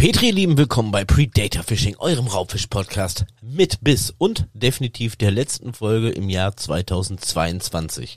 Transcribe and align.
Petri, 0.00 0.30
Lieben, 0.30 0.56
willkommen 0.56 0.92
bei 0.92 1.04
Predator 1.04 1.62
Fishing, 1.62 1.94
eurem 1.98 2.26
Raubfisch-Podcast 2.26 3.26
mit 3.42 3.84
Biss 3.84 4.14
und 4.16 4.46
definitiv 4.54 5.16
der 5.16 5.30
letzten 5.30 5.74
Folge 5.74 6.08
im 6.08 6.30
Jahr 6.30 6.56
2022. 6.56 8.16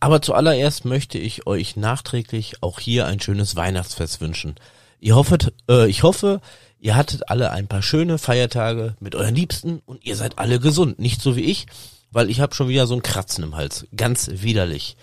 Aber 0.00 0.22
zuallererst 0.22 0.86
möchte 0.86 1.18
ich 1.18 1.46
euch 1.46 1.76
nachträglich 1.76 2.62
auch 2.62 2.80
hier 2.80 3.04
ein 3.04 3.20
schönes 3.20 3.56
Weihnachtsfest 3.56 4.22
wünschen. 4.22 4.54
Ihr 5.00 5.14
hoffet, 5.14 5.52
äh, 5.68 5.86
ich 5.86 6.02
hoffe, 6.02 6.40
ihr 6.80 6.96
hattet 6.96 7.28
alle 7.28 7.50
ein 7.50 7.66
paar 7.66 7.82
schöne 7.82 8.16
Feiertage 8.16 8.96
mit 8.98 9.14
euren 9.14 9.34
Liebsten 9.34 9.82
und 9.84 10.06
ihr 10.06 10.16
seid 10.16 10.38
alle 10.38 10.60
gesund, 10.60 10.98
nicht 10.98 11.20
so 11.20 11.36
wie 11.36 11.44
ich, 11.44 11.66
weil 12.10 12.30
ich 12.30 12.40
habe 12.40 12.54
schon 12.54 12.68
wieder 12.68 12.86
so 12.86 12.94
ein 12.94 13.02
Kratzen 13.02 13.44
im 13.44 13.54
Hals, 13.54 13.86
ganz 13.94 14.30
widerlich. 14.32 14.96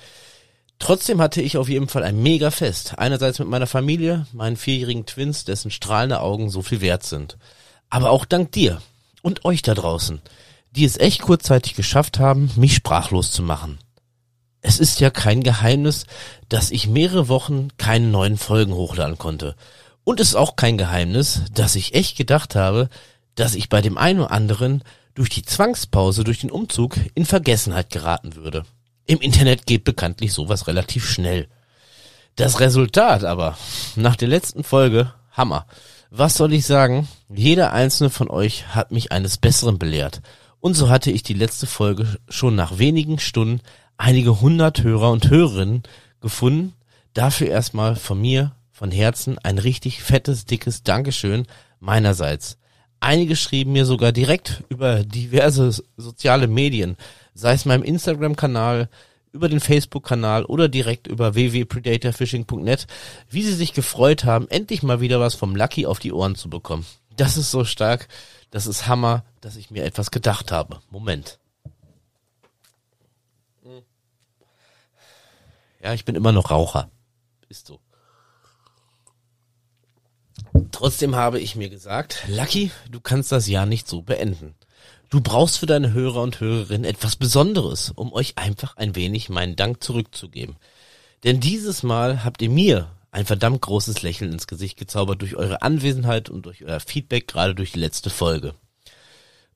Trotzdem 0.80 1.22
hatte 1.22 1.42
ich 1.42 1.58
auf 1.58 1.68
jeden 1.68 1.90
Fall 1.90 2.04
ein 2.04 2.24
mega 2.24 2.52
Fest. 2.52 2.98
Einerseits 2.98 3.38
mit 3.40 3.50
meiner 3.50 3.68
Familie, 3.68 4.26
meinen 4.32 4.56
vierjährigen 4.56 5.06
Twins, 5.06 5.44
dessen 5.44 5.72
strahlende 5.72 6.22
Augen 6.22 6.50
so 6.50 6.62
viel 6.62 6.82
wert 6.82 7.04
sind. 7.04 7.38
Aber 7.90 8.10
auch 8.10 8.26
dank 8.26 8.54
dir 8.54 8.82
und 9.22 9.46
euch 9.46 9.62
da 9.62 9.74
draußen, 9.74 10.22
die 10.72 10.86
es 10.86 10.98
echt 10.98 11.22
kurzzeitig 11.22 11.76
geschafft 11.76 12.18
haben, 12.18 12.50
mich 12.56 12.76
sprachlos 12.76 13.32
zu 13.32 13.44
machen. 13.44 13.78
Es 14.62 14.80
ist 14.80 15.00
ja 15.00 15.10
kein 15.10 15.44
Geheimnis, 15.44 16.06
dass 16.48 16.72
ich 16.72 16.88
mehrere 16.88 17.28
Wochen 17.28 17.70
keine 17.78 18.08
neuen 18.08 18.38
Folgen 18.38 18.74
hochladen 18.74 19.18
konnte. 19.18 19.56
Und 20.04 20.20
es 20.20 20.30
ist 20.30 20.36
auch 20.36 20.56
kein 20.56 20.78
Geheimnis, 20.78 21.42
dass 21.54 21.76
ich 21.76 21.94
echt 21.94 22.18
gedacht 22.18 22.56
habe, 22.56 22.90
dass 23.36 23.56
ich 23.56 23.70
bei 23.70 23.82
dem 23.82 23.98
einen 23.98 24.22
oder 24.22 24.32
anderen 24.32 24.84
durch 25.14 25.30
die 25.30 25.44
Zwangspause, 25.44 26.24
durch 26.24 26.40
den 26.40 26.52
Umzug 26.52 26.98
in 27.16 27.26
Vergessenheit 27.26 27.90
geraten 27.90 28.36
würde. 28.36 28.66
Im 29.10 29.22
Internet 29.22 29.66
geht 29.66 29.86
bekanntlich 29.86 30.34
sowas 30.34 30.68
relativ 30.68 31.10
schnell. 31.10 31.48
Das 32.36 32.60
Resultat 32.60 33.24
aber, 33.24 33.58
nach 33.96 34.16
der 34.16 34.28
letzten 34.28 34.64
Folge, 34.64 35.12
Hammer. 35.32 35.66
Was 36.12 36.36
soll 36.36 36.54
ich 36.54 36.68
sagen? 36.68 37.08
Jeder 37.28 37.74
einzelne 37.74 38.12
von 38.12 38.30
euch 38.30 38.68
hat 38.76 38.92
mich 38.92 39.12
eines 39.12 39.40
Besseren 39.40 39.80
belehrt. 39.80 40.22
Und 40.60 40.76
so 40.76 40.90
hatte 40.90 41.10
ich 41.10 41.24
die 41.24 41.34
letzte 41.34 41.66
Folge 41.66 42.20
schon 42.30 42.54
nach 42.54 42.78
wenigen 42.78 43.18
Stunden 43.18 43.62
einige 43.98 44.42
hundert 44.42 44.84
Hörer 44.84 45.10
und 45.10 45.28
Hörerinnen 45.28 45.82
gefunden. 46.22 46.76
Dafür 47.16 47.48
erstmal 47.48 47.96
von 47.96 48.22
mir, 48.22 48.52
von 48.72 48.92
Herzen, 48.92 49.40
ein 49.40 49.58
richtig 49.58 50.04
fettes, 50.04 50.46
dickes 50.46 50.84
Dankeschön 50.84 51.48
meinerseits. 51.80 52.60
Einige 53.00 53.36
schrieben 53.36 53.74
mir 53.74 53.86
sogar 53.86 54.12
direkt 54.12 54.64
über 54.70 55.04
diverse 55.04 55.82
soziale 55.98 56.48
Medien, 56.48 56.96
sei 57.40 57.54
es 57.54 57.66
meinem 57.66 57.84
Instagram-Kanal, 57.84 58.90
über 59.32 59.48
den 59.48 59.60
Facebook-Kanal 59.60 60.46
oder 60.46 60.68
direkt 60.68 61.08
über 61.08 61.36
www.predatorfishing.net, 61.36 62.88
wie 63.30 63.44
sie 63.44 63.54
sich 63.54 63.74
gefreut 63.74 64.26
haben, 64.26 64.50
endlich 64.50 64.84
mal 64.84 65.02
wieder 65.02 65.20
was 65.20 65.36
vom 65.36 65.56
Lucky 65.56 65.86
auf 65.86 66.00
die 66.00 66.12
Ohren 66.12 66.36
zu 66.36 66.50
bekommen. 66.50 66.86
Das 67.16 67.38
ist 67.38 67.52
so 67.52 67.64
stark, 67.64 68.08
das 68.52 68.66
ist 68.66 68.88
Hammer, 68.88 69.24
dass 69.42 69.56
ich 69.56 69.72
mir 69.72 69.86
etwas 69.86 70.12
gedacht 70.12 70.52
habe. 70.52 70.80
Moment. 70.90 71.40
Ja, 75.82 75.94
ich 75.94 76.04
bin 76.06 76.16
immer 76.16 76.32
noch 76.32 76.52
Raucher. 76.52 76.90
Ist 77.48 77.68
so. 77.68 77.80
Trotzdem 80.72 81.16
habe 81.16 81.40
ich 81.40 81.56
mir 81.56 81.70
gesagt, 81.70 82.26
Lucky, 82.28 82.72
du 82.90 83.00
kannst 83.00 83.32
das 83.32 83.48
Jahr 83.48 83.66
nicht 83.66 83.88
so 83.88 84.02
beenden. 84.02 84.56
Du 85.10 85.22
brauchst 85.22 85.58
für 85.58 85.66
deine 85.66 85.94
Hörer 85.94 86.22
und 86.22 86.40
Hörerinnen 86.40 86.86
etwas 86.86 87.16
Besonderes, 87.16 87.92
um 87.96 88.14
euch 88.14 88.38
einfach 88.38 88.78
ein 88.78 88.96
wenig 88.96 89.30
meinen 89.30 89.56
Dank 89.56 89.84
zurückzugeben. 89.84 90.56
Denn 91.24 91.40
dieses 91.40 91.82
Mal 91.82 92.24
habt 92.24 92.44
ihr 92.44 92.50
mir 92.52 92.92
ein 93.10 93.26
verdammt 93.26 93.62
großes 93.62 94.04
Lächeln 94.04 94.32
ins 94.32 94.46
Gesicht 94.46 94.78
gezaubert 94.78 95.22
durch 95.22 95.36
eure 95.36 95.64
Anwesenheit 95.64 96.30
und 96.30 96.46
durch 96.46 96.64
euer 96.64 96.80
Feedback, 96.80 97.28
gerade 97.28 97.56
durch 97.56 97.72
die 97.72 97.80
letzte 97.80 98.12
Folge. 98.12 98.54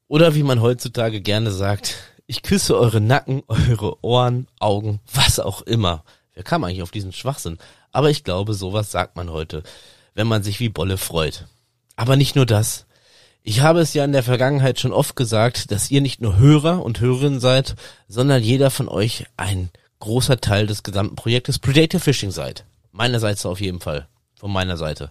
Oder 0.07 0.33
wie 0.33 0.41
man 0.41 0.59
heutzutage 0.59 1.21
gerne 1.21 1.51
sagt, 1.51 1.97
ich 2.25 2.41
küsse 2.41 2.75
eure 2.75 2.99
Nacken, 2.99 3.43
eure 3.47 4.03
Ohren, 4.03 4.47
Augen, 4.59 5.01
was 5.13 5.39
auch 5.39 5.61
immer. 5.61 6.03
Wer 6.33 6.43
kam 6.43 6.63
eigentlich 6.63 6.81
auf 6.81 6.91
diesen 6.91 7.13
Schwachsinn? 7.13 7.59
Aber 7.91 8.09
ich 8.09 8.23
glaube, 8.23 8.55
sowas 8.55 8.91
sagt 8.91 9.15
man 9.15 9.29
heute, 9.29 9.61
wenn 10.15 10.27
man 10.27 10.41
sich 10.41 10.59
wie 10.59 10.69
Bolle 10.69 10.97
freut. 10.97 11.45
Aber 11.95 12.15
nicht 12.15 12.35
nur 12.35 12.47
das. 12.47 12.87
Ich 13.45 13.59
habe 13.59 13.81
es 13.81 13.93
ja 13.93 14.05
in 14.05 14.13
der 14.13 14.23
Vergangenheit 14.23 14.79
schon 14.79 14.93
oft 14.93 15.17
gesagt, 15.17 15.69
dass 15.71 15.91
ihr 15.91 15.99
nicht 15.99 16.21
nur 16.21 16.37
Hörer 16.37 16.81
und 16.81 17.01
Hörerinnen 17.01 17.41
seid, 17.41 17.75
sondern 18.07 18.41
jeder 18.41 18.71
von 18.71 18.87
euch 18.87 19.25
ein 19.35 19.69
großer 19.99 20.39
Teil 20.39 20.65
des 20.65 20.81
gesamten 20.81 21.17
Projektes 21.17 21.59
Predator 21.59 21.99
Fishing 21.99 22.31
seid. 22.31 22.63
Meinerseits 22.93 23.45
auf 23.45 23.59
jeden 23.59 23.81
Fall. 23.81 24.07
Von 24.39 24.53
meiner 24.53 24.77
Seite. 24.77 25.09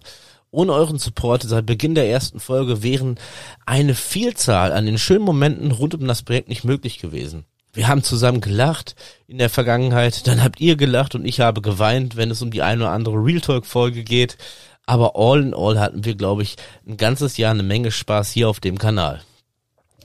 Ohne 0.49 0.73
euren 0.73 0.97
Support 0.97 1.43
seit 1.43 1.67
Beginn 1.67 1.93
der 1.93 2.09
ersten 2.09 2.39
Folge 2.39 2.81
wären 2.81 3.19
eine 3.67 3.93
Vielzahl 3.93 4.71
an 4.71 4.87
den 4.87 4.97
schönen 4.97 5.25
Momenten 5.25 5.69
rund 5.69 5.93
um 5.93 6.07
das 6.07 6.23
Projekt 6.23 6.49
nicht 6.49 6.63
möglich 6.63 6.97
gewesen. 6.97 7.45
Wir 7.71 7.87
haben 7.87 8.01
zusammen 8.01 8.41
gelacht 8.41 8.95
in 9.27 9.37
der 9.37 9.49
Vergangenheit, 9.51 10.25
dann 10.25 10.43
habt 10.43 10.59
ihr 10.59 10.75
gelacht 10.75 11.13
und 11.13 11.25
ich 11.25 11.39
habe 11.39 11.61
geweint, 11.61 12.15
wenn 12.15 12.31
es 12.31 12.41
um 12.41 12.49
die 12.49 12.63
eine 12.63 12.83
oder 12.83 12.91
andere 12.91 13.15
Real 13.15 13.41
Talk 13.41 13.67
Folge 13.67 14.03
geht. 14.03 14.37
Aber 14.85 15.15
all 15.15 15.41
in 15.41 15.53
all 15.53 15.79
hatten 15.79 16.03
wir, 16.03 16.15
glaube 16.15 16.43
ich, 16.43 16.57
ein 16.85 16.97
ganzes 16.97 17.37
Jahr 17.37 17.51
eine 17.51 17.63
Menge 17.63 17.91
Spaß 17.91 18.31
hier 18.31 18.49
auf 18.49 18.59
dem 18.59 18.77
Kanal. 18.77 19.23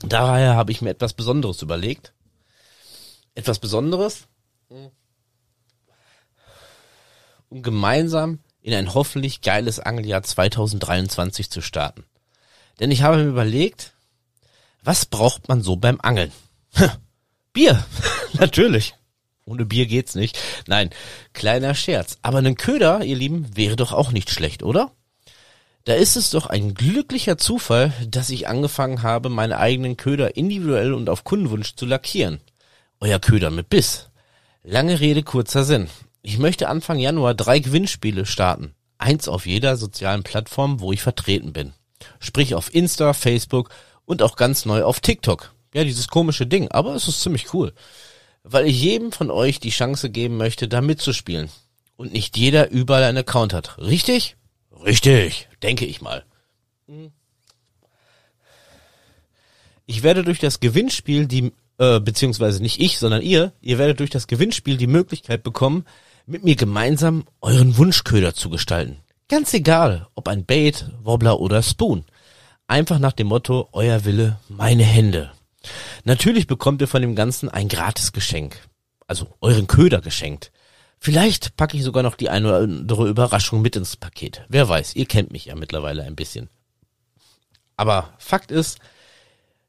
Daher 0.01 0.55
habe 0.55 0.71
ich 0.71 0.81
mir 0.81 0.91
etwas 0.91 1.13
Besonderes 1.13 1.61
überlegt. 1.61 2.13
Etwas 3.35 3.59
Besonderes, 3.59 4.27
um 7.49 7.61
gemeinsam 7.61 8.39
in 8.61 8.73
ein 8.73 8.93
hoffentlich 8.93 9.41
geiles 9.41 9.79
Angeljahr 9.79 10.23
2023 10.23 11.49
zu 11.49 11.61
starten. 11.61 12.05
Denn 12.79 12.91
ich 12.91 13.01
habe 13.01 13.17
mir 13.17 13.29
überlegt, 13.29 13.93
was 14.83 15.05
braucht 15.05 15.47
man 15.47 15.61
so 15.61 15.75
beim 15.75 15.99
Angeln? 16.01 16.31
Bier, 17.53 17.83
natürlich. 18.33 18.95
Ohne 19.49 19.65
Bier 19.65 19.87
geht's 19.87 20.13
nicht. 20.13 20.37
Nein, 20.67 20.91
kleiner 21.33 21.73
Scherz. 21.73 22.19
Aber 22.21 22.37
ein 22.37 22.55
Köder, 22.55 23.03
ihr 23.03 23.15
Lieben, 23.15 23.57
wäre 23.57 23.75
doch 23.75 23.93
auch 23.93 24.11
nicht 24.11 24.29
schlecht, 24.29 24.61
oder? 24.61 24.91
Da 25.85 25.95
ist 25.95 26.15
es 26.15 26.29
doch 26.29 26.45
ein 26.45 26.75
glücklicher 26.75 27.37
Zufall, 27.39 27.91
dass 28.07 28.29
ich 28.29 28.47
angefangen 28.47 29.01
habe, 29.01 29.29
meine 29.29 29.57
eigenen 29.57 29.97
Köder 29.97 30.37
individuell 30.37 30.93
und 30.93 31.09
auf 31.09 31.23
Kundenwunsch 31.23 31.73
zu 31.75 31.87
lackieren. 31.87 32.41
Euer 32.99 33.17
Köder 33.17 33.49
mit 33.49 33.69
Biss. 33.69 34.09
Lange 34.63 34.99
Rede, 34.99 35.23
kurzer 35.23 35.63
Sinn. 35.63 35.89
Ich 36.21 36.37
möchte 36.37 36.69
Anfang 36.69 36.99
Januar 36.99 37.33
drei 37.33 37.57
Gewinnspiele 37.57 38.27
starten. 38.27 38.75
Eins 38.99 39.27
auf 39.27 39.47
jeder 39.47 39.77
sozialen 39.77 40.21
Plattform, 40.21 40.79
wo 40.79 40.91
ich 40.91 41.01
vertreten 41.01 41.53
bin. 41.53 41.73
Sprich 42.19 42.53
auf 42.53 42.71
Insta, 42.71 43.13
Facebook 43.13 43.69
und 44.05 44.21
auch 44.21 44.35
ganz 44.35 44.65
neu 44.65 44.83
auf 44.83 44.99
TikTok. 44.99 45.55
Ja, 45.73 45.83
dieses 45.83 46.07
komische 46.07 46.45
Ding, 46.45 46.69
aber 46.69 46.93
es 46.93 47.07
ist 47.07 47.21
ziemlich 47.21 47.51
cool 47.53 47.73
weil 48.43 48.67
ich 48.67 48.81
jedem 48.81 49.11
von 49.11 49.31
euch 49.31 49.59
die 49.59 49.69
Chance 49.69 50.09
geben 50.09 50.37
möchte, 50.37 50.67
da 50.67 50.81
mitzuspielen. 50.81 51.49
Und 51.95 52.13
nicht 52.13 52.37
jeder 52.37 52.69
überall 52.69 53.03
einen 53.03 53.17
Account 53.17 53.53
hat. 53.53 53.77
Richtig? 53.77 54.37
Richtig, 54.85 55.49
denke 55.61 55.85
ich 55.85 56.01
mal. 56.01 56.23
Ich 59.85 60.03
werde 60.03 60.23
durch 60.23 60.39
das 60.39 60.59
Gewinnspiel 60.59 61.27
die, 61.27 61.51
äh, 61.77 61.99
beziehungsweise 61.99 62.61
nicht 62.61 62.79
ich, 62.79 62.99
sondern 62.99 63.21
ihr, 63.21 63.53
ihr 63.61 63.77
werdet 63.77 63.99
durch 63.99 64.09
das 64.09 64.27
Gewinnspiel 64.27 64.77
die 64.77 64.87
Möglichkeit 64.87 65.43
bekommen, 65.43 65.85
mit 66.25 66.43
mir 66.43 66.55
gemeinsam 66.55 67.25
euren 67.41 67.75
Wunschköder 67.77 68.33
zu 68.33 68.49
gestalten. 68.49 68.97
Ganz 69.27 69.53
egal, 69.53 70.07
ob 70.15 70.27
ein 70.27 70.45
Bait, 70.45 70.89
Wobbler 71.03 71.39
oder 71.39 71.61
Spoon. 71.61 72.05
Einfach 72.67 72.99
nach 72.99 73.13
dem 73.13 73.27
Motto, 73.27 73.67
euer 73.71 74.05
Wille, 74.05 74.39
meine 74.47 74.83
Hände. 74.83 75.31
Natürlich 76.03 76.47
bekommt 76.47 76.81
ihr 76.81 76.87
von 76.87 77.01
dem 77.01 77.15
Ganzen 77.15 77.49
ein 77.49 77.67
gratis 77.67 78.11
Geschenk. 78.11 78.67
Also 79.07 79.35
euren 79.41 79.67
Köder 79.67 80.01
geschenkt. 80.01 80.51
Vielleicht 80.99 81.55
packe 81.55 81.77
ich 81.77 81.83
sogar 81.83 82.03
noch 82.03 82.15
die 82.15 82.29
eine 82.29 82.47
oder 82.47 82.57
andere 82.57 83.07
Überraschung 83.07 83.61
mit 83.61 83.75
ins 83.75 83.95
Paket. 83.95 84.45
Wer 84.49 84.67
weiß, 84.67 84.95
ihr 84.95 85.05
kennt 85.05 85.31
mich 85.31 85.45
ja 85.45 85.55
mittlerweile 85.55 86.03
ein 86.03 86.15
bisschen. 86.15 86.49
Aber 87.77 88.13
Fakt 88.17 88.51
ist, 88.51 88.79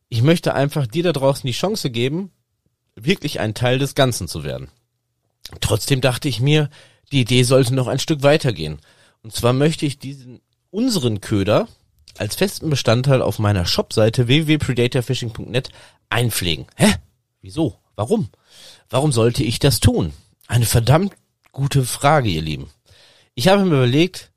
ich 0.08 0.22
möchte 0.22 0.54
einfach 0.54 0.88
dir 0.88 1.04
da 1.04 1.12
draußen 1.12 1.46
die 1.46 1.52
Chance 1.52 1.90
geben, 1.90 2.32
wirklich 2.96 3.38
ein 3.38 3.54
Teil 3.54 3.78
des 3.78 3.94
Ganzen 3.94 4.26
zu 4.26 4.42
werden. 4.42 4.69
Trotzdem 5.60 6.00
dachte 6.00 6.28
ich 6.28 6.40
mir, 6.40 6.69
die 7.12 7.20
Idee 7.20 7.44
sollte 7.44 7.75
noch 7.75 7.87
ein 7.87 8.00
Stück 8.00 8.22
weitergehen. 8.22 8.81
Und 9.22 9.34
zwar 9.34 9.52
möchte 9.52 9.87
ich 9.87 9.98
diesen, 9.98 10.40
unseren 10.70 11.20
Köder, 11.20 11.69
als 12.18 12.36
festen 12.36 12.70
Bestandteil 12.70 13.22
auf 13.22 13.38
meiner 13.38 13.66
Shopseite 13.66 14.26
www.predatorfishing.net 14.26 15.70
einpflegen. 16.08 16.66
Hä? 16.76 16.94
Wieso? 17.42 17.78
Warum? 17.96 18.28
Warum 18.88 19.12
sollte 19.12 19.44
ich 19.44 19.58
das 19.58 19.80
tun? 19.80 20.12
Eine 20.46 20.66
verdammt 20.66 21.14
gute 21.52 21.84
Frage, 21.84 22.28
ihr 22.28 22.42
Lieben. 22.42 22.70
Ich 23.34 23.48
habe 23.48 23.64
mir 23.64 23.76
überlegt, 23.76 24.32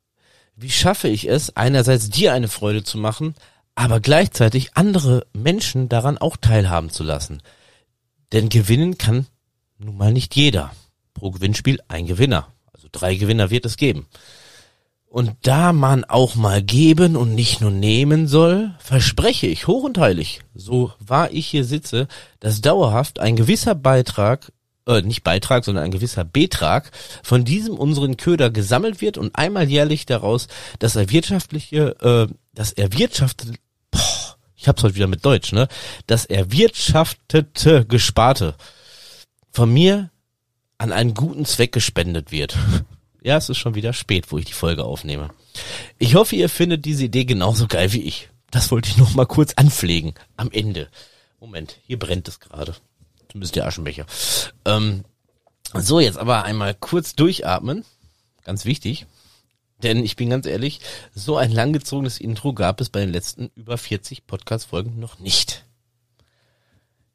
wie 0.55 0.69
schaffe 0.69 1.07
ich 1.07 1.27
es, 1.27 1.55
einerseits 1.55 2.09
dir 2.09 2.33
eine 2.33 2.47
Freude 2.47 2.83
zu 2.83 2.97
machen, 2.97 3.35
aber 3.75 3.99
gleichzeitig 3.99 4.75
andere 4.75 5.25
Menschen 5.33 5.89
daran 5.89 6.17
auch 6.17 6.37
teilhaben 6.37 6.89
zu 6.89 7.03
lassen. 7.03 7.41
Denn 8.31 8.49
gewinnen 8.49 8.97
kann 8.97 9.27
nun 9.77 9.97
mal 9.97 10.13
nicht 10.13 10.35
jeder. 10.35 10.71
Pro 11.13 11.31
Gewinnspiel 11.31 11.79
ein 11.87 12.05
Gewinner. 12.05 12.47
Also 12.71 12.87
drei 12.91 13.15
Gewinner 13.15 13.49
wird 13.49 13.65
es 13.65 13.77
geben. 13.77 14.07
Und 15.13 15.35
da 15.43 15.73
man 15.73 16.05
auch 16.05 16.33
mal 16.33 16.63
geben 16.63 17.15
und 17.15 17.35
nicht 17.35 17.61
nur 17.61 17.69
nehmen 17.69 18.27
soll, 18.27 18.73
verspreche 18.79 19.45
ich 19.45 19.67
hoch 19.67 19.83
und 19.83 19.99
heilig, 19.99 20.41
so 20.55 20.91
wahr 20.97 21.29
ich 21.31 21.45
hier 21.45 21.65
sitze, 21.65 22.07
dass 22.39 22.61
dauerhaft 22.61 23.19
ein 23.19 23.35
gewisser 23.35 23.75
Beitrag, 23.75 24.51
äh, 24.87 25.03
nicht 25.03 25.23
Beitrag, 25.23 25.65
sondern 25.65 25.83
ein 25.83 25.91
gewisser 25.91 26.23
Betrag 26.23 26.89
von 27.21 27.45
diesem 27.45 27.75
unseren 27.75 28.17
Köder 28.17 28.49
gesammelt 28.49 29.01
wird 29.01 29.19
und 29.19 29.35
einmal 29.35 29.69
jährlich 29.69 30.07
daraus 30.07 30.47
das 30.79 30.95
erwirtschaftliche, 30.95 31.95
äh, 32.01 32.33
das 32.55 32.71
erwirtschaftete, 32.71 33.53
boah, 33.91 34.35
ich 34.55 34.67
hab's 34.67 34.81
heute 34.81 34.95
wieder 34.95 35.05
mit 35.05 35.23
Deutsch, 35.23 35.51
ne, 35.51 35.67
das 36.07 36.25
erwirtschaftete 36.25 37.85
Gesparte 37.85 38.55
von 39.51 39.71
mir 39.71 40.09
an 40.79 40.91
einen 40.91 41.13
guten 41.13 41.45
Zweck 41.45 41.71
gespendet 41.71 42.31
wird. 42.31 42.57
Ja, 43.23 43.37
es 43.37 43.47
ist 43.47 43.57
schon 43.57 43.73
wieder 43.73 43.93
spät, 43.93 44.31
wo 44.31 44.37
ich 44.37 44.45
die 44.45 44.53
Folge 44.53 44.83
aufnehme. 44.83 45.29
Ich 45.97 46.15
hoffe, 46.15 46.35
ihr 46.35 46.49
findet 46.49 46.83
diese 46.83 47.05
Idee 47.05 47.23
genauso 47.23 47.67
geil 47.67 47.93
wie 47.93 48.01
ich. 48.01 48.29
Das 48.51 48.69
wollte 48.69 48.89
ich 48.89 48.97
noch 48.97 49.15
mal 49.15 49.25
kurz 49.25 49.53
anpflegen. 49.53 50.13
Am 50.35 50.51
Ende. 50.51 50.89
Moment, 51.39 51.79
hier 51.87 51.97
brennt 51.97 52.27
es 52.27 52.41
gerade. 52.41 52.75
Zumindest 53.31 53.55
der 53.55 53.65
Aschenbecher. 53.65 54.05
Ähm, 54.65 55.05
so, 55.73 56.01
jetzt 56.01 56.17
aber 56.17 56.43
einmal 56.43 56.75
kurz 56.75 57.15
durchatmen. 57.15 57.85
Ganz 58.43 58.65
wichtig. 58.65 59.05
Denn 59.81 60.03
ich 60.03 60.17
bin 60.17 60.29
ganz 60.29 60.45
ehrlich, 60.45 60.81
so 61.15 61.37
ein 61.37 61.51
langgezogenes 61.51 62.19
Intro 62.19 62.53
gab 62.53 62.81
es 62.81 62.89
bei 62.89 62.99
den 62.99 63.11
letzten 63.11 63.51
über 63.55 63.77
40 63.77 64.27
Podcast-Folgen 64.27 64.99
noch 64.99 65.19
nicht. 65.19 65.65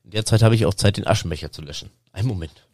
In 0.04 0.12
der 0.12 0.24
Zeit 0.24 0.42
habe 0.42 0.54
ich 0.54 0.64
auch 0.64 0.74
Zeit, 0.74 0.96
den 0.96 1.06
Aschenbecher 1.06 1.52
zu 1.52 1.60
löschen. 1.60 1.90
Ein 2.12 2.26
Moment. 2.26 2.66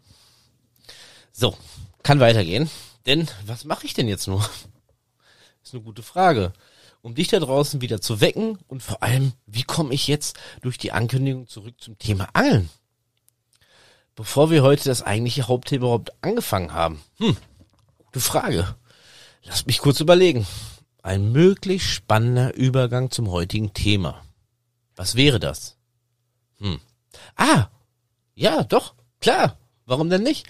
So, 1.33 1.57
kann 2.05 2.21
weitergehen. 2.21 2.71
Denn 3.07 3.29
was 3.47 3.65
mache 3.65 3.87
ich 3.87 3.95
denn 3.95 4.09
jetzt 4.09 4.27
nur? 4.27 4.49
Ist 5.63 5.75
eine 5.75 5.83
gute 5.83 6.03
Frage. 6.03 6.53
Um 7.03 7.15
dich 7.15 7.29
da 7.29 7.39
draußen 7.39 7.81
wieder 7.81 8.01
zu 8.01 8.21
wecken 8.21 8.59
und 8.67 8.83
vor 8.83 9.03
allem, 9.03 9.33
wie 9.47 9.63
komme 9.63 9.93
ich 9.93 10.09
jetzt 10.09 10.39
durch 10.63 10.79
die 10.79 10.93
Ankündigung 10.93 11.47
zurück 11.49 11.75
zum 11.79 11.99
Thema 11.99 12.29
Angeln? 12.33 12.71
Bevor 14.15 14.51
wir 14.51 14.63
heute 14.63 14.85
das 14.85 15.03
eigentliche 15.03 15.49
Hauptthema 15.49 15.85
überhaupt 15.85 16.13
angefangen 16.23 16.73
haben. 16.73 17.03
Hm, 17.19 17.37
gute 17.99 18.21
Frage. 18.21 18.75
Lass 19.43 19.67
mich 19.67 19.79
kurz 19.79 20.01
überlegen. 20.01 20.47
Ein 21.03 21.33
möglich 21.33 21.93
spannender 21.93 22.55
Übergang 22.55 23.11
zum 23.11 23.31
heutigen 23.31 23.75
Thema. 23.75 24.25
Was 24.97 25.15
wäre 25.15 25.41
das? 25.41 25.77
Hm. 26.59 26.81
Ah, 27.37 27.69
ja, 28.35 28.63
doch, 28.65 28.95
klar. 29.21 29.59
Warum 29.87 30.09
denn 30.09 30.23
nicht? 30.23 30.47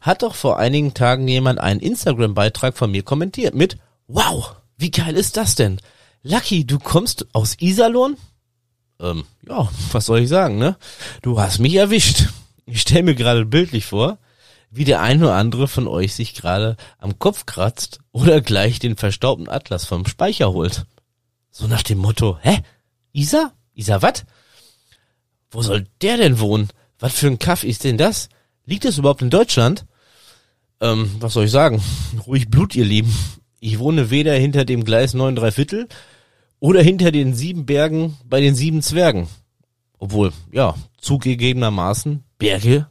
Hat 0.00 0.22
doch 0.22 0.34
vor 0.34 0.58
einigen 0.58 0.92
Tagen 0.92 1.26
jemand 1.26 1.58
einen 1.58 1.80
Instagram-Beitrag 1.80 2.76
von 2.76 2.90
mir 2.90 3.02
kommentiert 3.02 3.54
mit 3.54 3.78
Wow, 4.08 4.56
wie 4.76 4.90
geil 4.90 5.16
ist 5.16 5.38
das 5.38 5.54
denn? 5.54 5.80
Lucky, 6.22 6.66
du 6.66 6.78
kommst 6.78 7.26
aus 7.32 7.56
Iserlohn? 7.60 8.16
Ähm, 9.00 9.24
ja, 9.48 9.68
was 9.92 10.06
soll 10.06 10.20
ich 10.20 10.28
sagen, 10.28 10.58
ne? 10.58 10.76
Du 11.22 11.40
hast 11.40 11.58
mich 11.58 11.74
erwischt. 11.74 12.28
Ich 12.66 12.80
stelle 12.80 13.02
mir 13.02 13.14
gerade 13.14 13.44
bildlich 13.44 13.84
vor, 13.84 14.18
wie 14.70 14.84
der 14.84 15.00
ein 15.02 15.22
oder 15.22 15.34
andere 15.34 15.68
von 15.68 15.86
euch 15.86 16.14
sich 16.14 16.34
gerade 16.34 16.76
am 16.98 17.18
Kopf 17.18 17.46
kratzt 17.46 18.00
oder 18.12 18.40
gleich 18.40 18.78
den 18.78 18.96
verstaubten 18.96 19.48
Atlas 19.48 19.84
vom 19.84 20.06
Speicher 20.06 20.52
holt. 20.52 20.86
So 21.50 21.66
nach 21.66 21.82
dem 21.82 21.98
Motto, 21.98 22.38
hä? 22.40 22.62
Isa? 23.12 23.52
Isa 23.74 24.02
wat? 24.02 24.24
Wo 25.50 25.62
soll 25.62 25.86
der 26.02 26.16
denn 26.16 26.40
wohnen? 26.40 26.68
Was 26.98 27.14
für 27.14 27.26
ein 27.26 27.38
Kaff 27.38 27.64
ist 27.64 27.84
denn 27.84 27.98
das? 27.98 28.28
Liegt 28.66 28.84
es 28.84 28.98
überhaupt 28.98 29.22
in 29.22 29.30
Deutschland? 29.30 29.84
Ähm, 30.80 31.10
was 31.20 31.34
soll 31.34 31.44
ich 31.44 31.50
sagen? 31.50 31.82
Ruhig 32.26 32.48
Blut, 32.48 32.74
ihr 32.74 32.84
Lieben. 32.84 33.14
Ich 33.60 33.78
wohne 33.78 34.10
weder 34.10 34.34
hinter 34.34 34.64
dem 34.64 34.84
Gleis 34.84 35.14
9 35.14 35.36
3 35.36 35.50
Viertel 35.50 35.88
oder 36.60 36.82
hinter 36.82 37.12
den 37.12 37.34
sieben 37.34 37.66
Bergen 37.66 38.16
bei 38.24 38.40
den 38.40 38.54
sieben 38.54 38.82
Zwergen. 38.82 39.28
Obwohl, 39.98 40.32
ja, 40.50 40.74
zugegebenermaßen, 40.98 42.24
Berge 42.38 42.88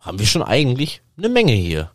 haben 0.00 0.18
wir 0.18 0.26
schon 0.26 0.42
eigentlich 0.42 1.02
eine 1.16 1.28
Menge 1.28 1.52
hier. 1.52 1.90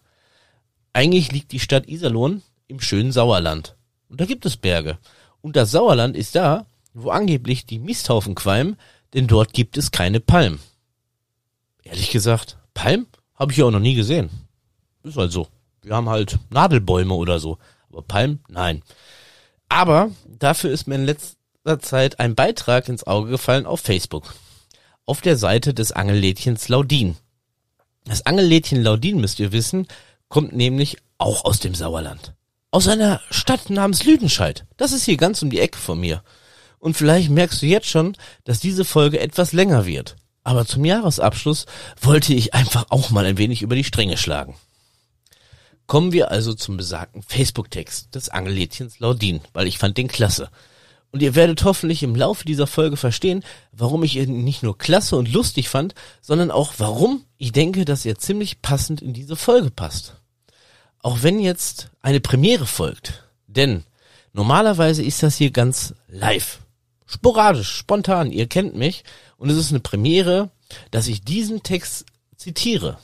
Eigentlich 0.93 1.31
liegt 1.31 1.51
die 1.51 1.59
Stadt 1.59 1.87
Iserlohn 1.87 2.41
im 2.67 2.79
schönen 2.79 3.11
Sauerland. 3.11 3.75
Und 4.09 4.19
da 4.19 4.25
gibt 4.25 4.45
es 4.45 4.57
Berge. 4.57 4.97
Und 5.41 5.55
das 5.55 5.71
Sauerland 5.71 6.15
ist 6.15 6.35
da, 6.35 6.65
wo 6.93 7.09
angeblich 7.11 7.65
die 7.65 7.79
Misthaufen 7.79 8.35
qualmen, 8.35 8.77
denn 9.13 9.27
dort 9.27 9.53
gibt 9.53 9.77
es 9.77 9.91
keine 9.91 10.19
Palmen. 10.19 10.59
Ehrlich 11.83 12.11
gesagt, 12.11 12.57
Palm 12.73 13.07
habe 13.41 13.51
ich 13.51 13.57
ja 13.57 13.65
auch 13.65 13.71
noch 13.71 13.79
nie 13.79 13.95
gesehen. 13.95 14.29
Ist 15.03 15.17
halt 15.17 15.31
so. 15.31 15.47
Wir 15.81 15.95
haben 15.95 16.09
halt 16.09 16.37
Nadelbäume 16.51 17.15
oder 17.15 17.39
so. 17.39 17.57
Aber 17.89 18.03
Palm, 18.03 18.39
nein. 18.47 18.83
Aber 19.67 20.11
dafür 20.27 20.69
ist 20.69 20.87
mir 20.87 20.93
in 20.93 21.05
letzter 21.05 21.79
Zeit 21.79 22.19
ein 22.19 22.35
Beitrag 22.35 22.87
ins 22.87 23.07
Auge 23.07 23.31
gefallen 23.31 23.65
auf 23.65 23.79
Facebook. 23.79 24.35
Auf 25.07 25.21
der 25.21 25.37
Seite 25.37 25.73
des 25.73 25.91
Angellädchens 25.91 26.69
Laudin. 26.69 27.17
Das 28.05 28.27
Angellädchen 28.27 28.83
Laudin, 28.83 29.19
müsst 29.19 29.39
ihr 29.39 29.51
wissen, 29.51 29.87
kommt 30.29 30.55
nämlich 30.55 30.97
auch 31.17 31.43
aus 31.43 31.59
dem 31.59 31.73
Sauerland. 31.73 32.35
Aus 32.69 32.87
einer 32.87 33.21
Stadt 33.31 33.71
namens 33.71 34.03
Lüdenscheid. 34.03 34.67
Das 34.77 34.91
ist 34.91 35.05
hier 35.05 35.17
ganz 35.17 35.41
um 35.41 35.49
die 35.49 35.61
Ecke 35.61 35.79
von 35.79 35.99
mir. 35.99 36.23
Und 36.77 36.95
vielleicht 36.95 37.31
merkst 37.31 37.63
du 37.63 37.65
jetzt 37.65 37.87
schon, 37.87 38.15
dass 38.43 38.59
diese 38.59 38.85
Folge 38.85 39.19
etwas 39.19 39.51
länger 39.51 39.87
wird. 39.87 40.15
Aber 40.43 40.65
zum 40.65 40.85
Jahresabschluss 40.85 41.65
wollte 42.01 42.33
ich 42.33 42.53
einfach 42.53 42.85
auch 42.89 43.09
mal 43.11 43.25
ein 43.25 43.37
wenig 43.37 43.61
über 43.61 43.75
die 43.75 43.83
Stränge 43.83 44.17
schlagen. 44.17 44.55
Kommen 45.87 46.13
wir 46.13 46.31
also 46.31 46.53
zum 46.53 46.77
besagten 46.77 47.21
Facebook-Text 47.21 48.15
des 48.15 48.29
Angelädchens 48.29 48.99
Laudin, 48.99 49.41
weil 49.53 49.67
ich 49.67 49.77
fand 49.77 49.97
den 49.97 50.07
klasse. 50.07 50.49
Und 51.11 51.21
ihr 51.21 51.35
werdet 51.35 51.63
hoffentlich 51.65 52.03
im 52.03 52.15
Laufe 52.15 52.45
dieser 52.45 52.67
Folge 52.67 52.95
verstehen, 52.95 53.43
warum 53.73 54.03
ich 54.03 54.15
ihn 54.15 54.45
nicht 54.45 54.63
nur 54.63 54.77
klasse 54.77 55.17
und 55.17 55.31
lustig 55.31 55.67
fand, 55.67 55.93
sondern 56.21 56.49
auch 56.49 56.75
warum 56.77 57.25
ich 57.37 57.51
denke, 57.51 57.83
dass 57.83 58.05
er 58.05 58.17
ziemlich 58.17 58.61
passend 58.61 59.01
in 59.01 59.13
diese 59.13 59.35
Folge 59.35 59.69
passt. 59.69 60.15
Auch 60.99 61.23
wenn 61.23 61.39
jetzt 61.39 61.89
eine 62.01 62.21
Premiere 62.21 62.65
folgt. 62.65 63.25
Denn 63.47 63.83
normalerweise 64.31 65.03
ist 65.03 65.23
das 65.23 65.35
hier 65.35 65.51
ganz 65.51 65.93
live. 66.07 66.59
Sporadisch, 67.11 67.69
spontan, 67.75 68.31
ihr 68.31 68.47
kennt 68.47 68.75
mich. 68.75 69.03
Und 69.35 69.49
es 69.49 69.57
ist 69.57 69.71
eine 69.71 69.81
Premiere, 69.81 70.49
dass 70.91 71.07
ich 71.07 71.25
diesen 71.25 71.61
Text 71.61 72.05
zitiere. 72.37 72.97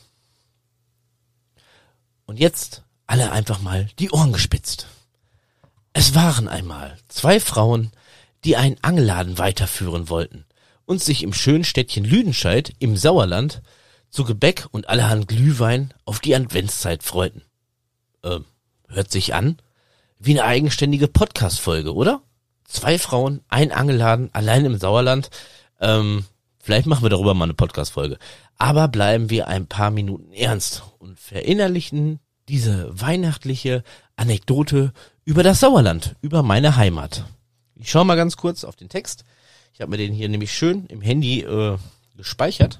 Und 2.26 2.40
jetzt 2.40 2.84
alle 3.06 3.32
einfach 3.32 3.62
mal 3.62 3.90
die 4.00 4.12
Ohren 4.12 4.32
gespitzt. 4.32 4.88
Es 5.92 6.16
waren 6.16 6.48
einmal 6.48 6.98
zwei 7.10 7.42
Frauen, 7.42 7.92
die 8.46 8.56
einen 8.56 8.78
Angelladen 8.82 9.38
weiterführen 9.40 10.10
wollten 10.10 10.46
und 10.86 11.04
sich 11.04 11.22
im 11.22 11.34
schönen 11.34 11.66
Städtchen 11.66 12.06
Lüdenscheid 12.06 12.74
im 12.80 12.96
Sauerland 12.96 13.62
zu 14.10 14.24
Gebäck 14.24 14.68
und 14.72 14.88
allerhand 14.88 15.28
Glühwein 15.28 15.94
auf 16.06 16.20
die 16.20 16.34
Adventszeit 16.34 17.04
freuten. 17.04 17.42
Ähm, 18.24 18.46
hört 18.88 19.12
sich 19.12 19.34
an 19.34 19.58
wie 20.18 20.32
eine 20.32 20.46
eigenständige 20.46 21.10
Podcast-Folge, 21.10 21.94
oder? 21.94 22.22
Zwei 22.68 23.00
Frauen, 23.00 23.42
ein 23.48 23.72
Angelladen, 23.72 24.30
allein 24.34 24.66
im 24.66 24.78
Sauerland. 24.78 25.30
Ähm, 25.80 26.26
vielleicht 26.60 26.86
machen 26.86 27.04
wir 27.04 27.10
darüber 27.10 27.34
mal 27.34 27.46
eine 27.46 27.54
Podcast-Folge. 27.54 28.18
Aber 28.58 28.90
bleiben 28.90 29.30
wir 29.30 29.48
ein 29.48 29.68
paar 29.68 29.90
Minuten 29.90 30.34
ernst 30.34 30.84
und 31.00 31.20
verinnerlichen 31.20 32.20
diese 32.50 32.90
weihnachtliche 33.00 33.84
Anekdote 34.18 34.92
über 35.24 35.44
das 35.44 35.62
Sauerland, 35.62 36.16
über 36.22 36.44
meine 36.44 36.76
Heimat. 36.76 37.24
Ich 37.76 37.90
schaue 37.90 38.06
mal 38.06 38.16
ganz 38.16 38.38
kurz 38.38 38.64
auf 38.64 38.76
den 38.76 38.90
Text. 38.90 39.24
Ich 39.74 39.82
habe 39.82 39.92
mir 39.92 39.98
den 39.98 40.14
hier 40.14 40.28
nämlich 40.28 40.52
schön 40.54 40.88
im 40.88 41.02
Handy 41.02 41.42
äh, 41.42 41.78
gespeichert. 42.16 42.80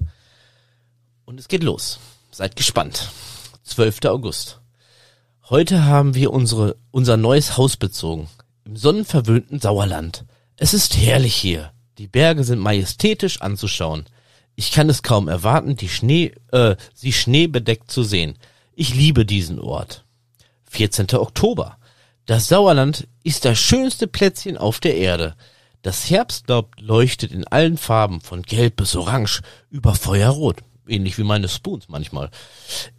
Und 1.26 1.40
es 1.40 1.48
geht 1.48 1.64
los. 1.64 2.00
Seid 2.32 2.56
gespannt. 2.56 3.10
12. 3.64 4.06
August. 4.06 4.60
Heute 5.50 5.86
haben 5.86 6.14
wir 6.16 6.32
unsere, 6.34 6.76
unser 6.92 7.16
neues 7.16 7.58
Haus 7.58 7.78
bezogen. 7.78 8.28
Im 8.68 8.76
sonnenverwöhnten 8.76 9.62
Sauerland. 9.62 10.26
Es 10.58 10.74
ist 10.74 10.98
herrlich 10.98 11.34
hier. 11.34 11.72
Die 12.00 12.08
Berge 12.08 12.44
sind 12.44 12.60
majestätisch 12.60 13.40
anzuschauen. 13.40 14.08
Ich 14.58 14.72
kann 14.74 14.90
es 14.90 15.04
kaum 15.04 15.30
erwarten, 15.30 15.78
die 15.78 15.88
Schnee, 15.88 16.34
äh, 16.52 16.76
sie 16.94 17.14
schneebedeckt 17.14 17.90
zu 17.90 18.04
sehen. 18.04 18.38
Ich 18.76 18.94
liebe 18.94 19.26
diesen 19.26 19.62
Ort. 19.62 20.04
14. 20.70 21.14
Oktober. 21.14 21.78
Das 22.26 22.50
Sauerland 22.50 23.08
ist 23.24 23.46
das 23.46 23.58
schönste 23.58 24.06
Plätzchen 24.06 24.58
auf 24.58 24.82
der 24.82 24.98
Erde. 24.98 25.36
Das 25.82 26.10
Herbstlaub 26.10 26.76
leuchtet 26.78 27.32
in 27.32 27.48
allen 27.48 27.78
Farben, 27.78 28.20
von 28.20 28.42
gelb 28.42 28.76
bis 28.76 28.98
orange, 28.98 29.44
über 29.70 29.96
Feuerrot, 29.96 30.58
ähnlich 30.90 31.18
wie 31.18 31.24
meine 31.24 31.48
Spoons 31.48 31.88
manchmal. 31.88 32.32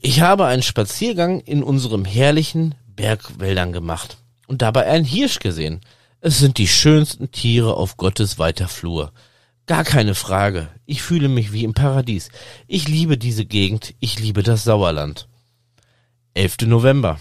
Ich 0.01 0.23
habe 0.23 0.47
einen 0.47 0.63
Spaziergang 0.63 1.41
in 1.41 1.63
unserem 1.63 2.07
herrlichen 2.07 2.75
Bergwäldern 2.87 3.75
gemacht 3.75 4.17
und 4.49 4.63
dabei 4.63 4.87
einen 4.87 5.05
Hirsch 5.05 5.39
gesehen. 5.39 5.81
Es 6.21 6.41
sind 6.41 6.59
die 6.59 6.67
schönsten 6.67 7.31
Tiere 7.31 7.77
auf 7.77 7.97
Gottes 7.97 8.41
weiter 8.41 8.67
Flur. 8.67 9.13
Gar 9.67 9.85
keine 9.85 10.15
Frage. 10.17 10.69
Ich 10.87 11.03
fühle 11.03 11.29
mich 11.29 11.53
wie 11.53 11.63
im 11.63 11.75
Paradies. 11.75 12.31
Ich 12.67 12.89
liebe 12.89 13.19
diese 13.19 13.45
Gegend. 13.45 13.95
Ich 14.01 14.19
liebe 14.19 14.43
das 14.43 14.65
Sauerland. 14.65 15.29
11. 16.35 16.63
November. 16.63 17.21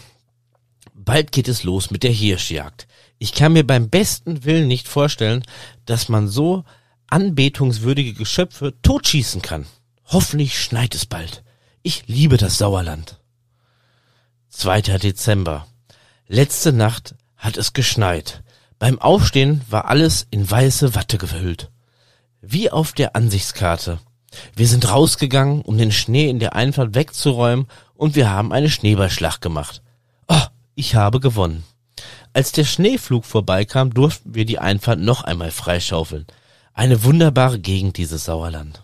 Bald 0.93 1.31
geht 1.31 1.47
es 1.47 1.63
los 1.63 1.91
mit 1.91 2.03
der 2.03 2.11
Hirschjagd. 2.11 2.87
Ich 3.19 3.33
kann 3.33 3.53
mir 3.53 3.67
beim 3.67 3.89
besten 3.89 4.45
Willen 4.45 4.67
nicht 4.67 4.87
vorstellen, 4.87 5.43
dass 5.85 6.09
man 6.09 6.27
so 6.27 6.63
anbetungswürdige 7.07 8.13
Geschöpfe 8.13 8.73
totschießen 8.81 9.41
kann. 9.41 9.65
Hoffentlich 10.05 10.57
schneit 10.59 10.95
es 10.95 11.05
bald. 11.05 11.43
Ich 11.83 12.07
liebe 12.07 12.37
das 12.37 12.57
Sauerland. 12.57 13.19
2. 14.49 14.81
Dezember. 14.81 15.67
Letzte 16.29 16.73
Nacht 16.73 17.15
hat 17.37 17.55
es 17.55 17.71
geschneit. 17.71 18.43
Beim 18.79 18.99
Aufstehen 18.99 19.61
war 19.69 19.85
alles 19.85 20.27
in 20.29 20.49
weiße 20.49 20.93
Watte 20.93 21.17
gehüllt. 21.17 21.71
Wie 22.41 22.69
auf 22.69 22.91
der 22.91 23.15
Ansichtskarte. 23.15 23.99
Wir 24.53 24.67
sind 24.67 24.91
rausgegangen, 24.91 25.61
um 25.61 25.77
den 25.77 25.93
Schnee 25.93 26.29
in 26.29 26.39
der 26.39 26.53
Einfahrt 26.53 26.95
wegzuräumen 26.95 27.67
und 27.95 28.15
wir 28.15 28.29
haben 28.29 28.51
eine 28.51 28.69
Schneeballschlacht 28.69 29.41
gemacht. 29.41 29.81
Oh, 30.27 30.41
ich 30.75 30.95
habe 30.95 31.21
gewonnen. 31.21 31.63
Als 32.33 32.51
der 32.51 32.65
Schneeflug 32.65 33.23
vorbeikam, 33.23 33.93
durften 33.93 34.35
wir 34.35 34.43
die 34.43 34.59
Einfahrt 34.59 34.99
noch 34.99 35.23
einmal 35.23 35.51
freischaufeln. 35.51 36.27
Eine 36.73 37.05
wunderbare 37.05 37.57
Gegend, 37.57 37.95
dieses 37.95 38.25
Sauerland. 38.25 38.83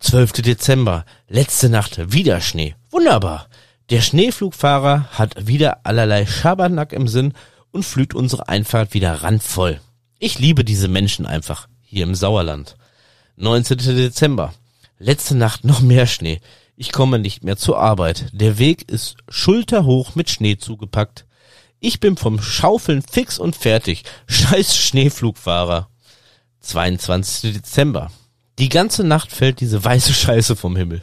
12. 0.00 0.32
Dezember, 0.42 1.04
letzte 1.28 1.68
Nacht, 1.68 2.12
wieder 2.12 2.40
Schnee. 2.40 2.74
Wunderbar. 2.90 3.48
Der 3.90 4.00
Schneeflugfahrer 4.00 5.10
hat 5.10 5.46
wieder 5.46 5.84
allerlei 5.84 6.24
Schabernack 6.24 6.92
im 6.92 7.06
Sinn 7.06 7.34
und 7.70 7.84
flügt 7.84 8.14
unsere 8.14 8.48
Einfahrt 8.48 8.94
wieder 8.94 9.22
randvoll. 9.22 9.80
Ich 10.18 10.38
liebe 10.38 10.64
diese 10.64 10.88
Menschen 10.88 11.26
einfach, 11.26 11.68
hier 11.82 12.04
im 12.04 12.14
Sauerland. 12.14 12.76
19. 13.36 13.78
Dezember, 13.78 14.54
letzte 14.98 15.34
Nacht 15.34 15.64
noch 15.64 15.80
mehr 15.80 16.06
Schnee. 16.06 16.40
Ich 16.76 16.92
komme 16.92 17.18
nicht 17.18 17.44
mehr 17.44 17.58
zur 17.58 17.78
Arbeit. 17.78 18.26
Der 18.32 18.58
Weg 18.58 18.90
ist 18.90 19.16
schulterhoch 19.28 20.14
mit 20.14 20.30
Schnee 20.30 20.56
zugepackt. 20.56 21.26
Ich 21.78 22.00
bin 22.00 22.16
vom 22.16 22.40
Schaufeln 22.40 23.02
fix 23.02 23.38
und 23.38 23.54
fertig. 23.54 24.04
Scheiß 24.26 24.76
Schneeflugfahrer. 24.76 25.88
22. 26.60 27.52
Dezember. 27.52 28.10
Die 28.58 28.70
ganze 28.70 29.04
Nacht 29.04 29.30
fällt 29.30 29.60
diese 29.60 29.84
weiße 29.84 30.14
Scheiße 30.14 30.56
vom 30.56 30.74
Himmel. 30.74 31.02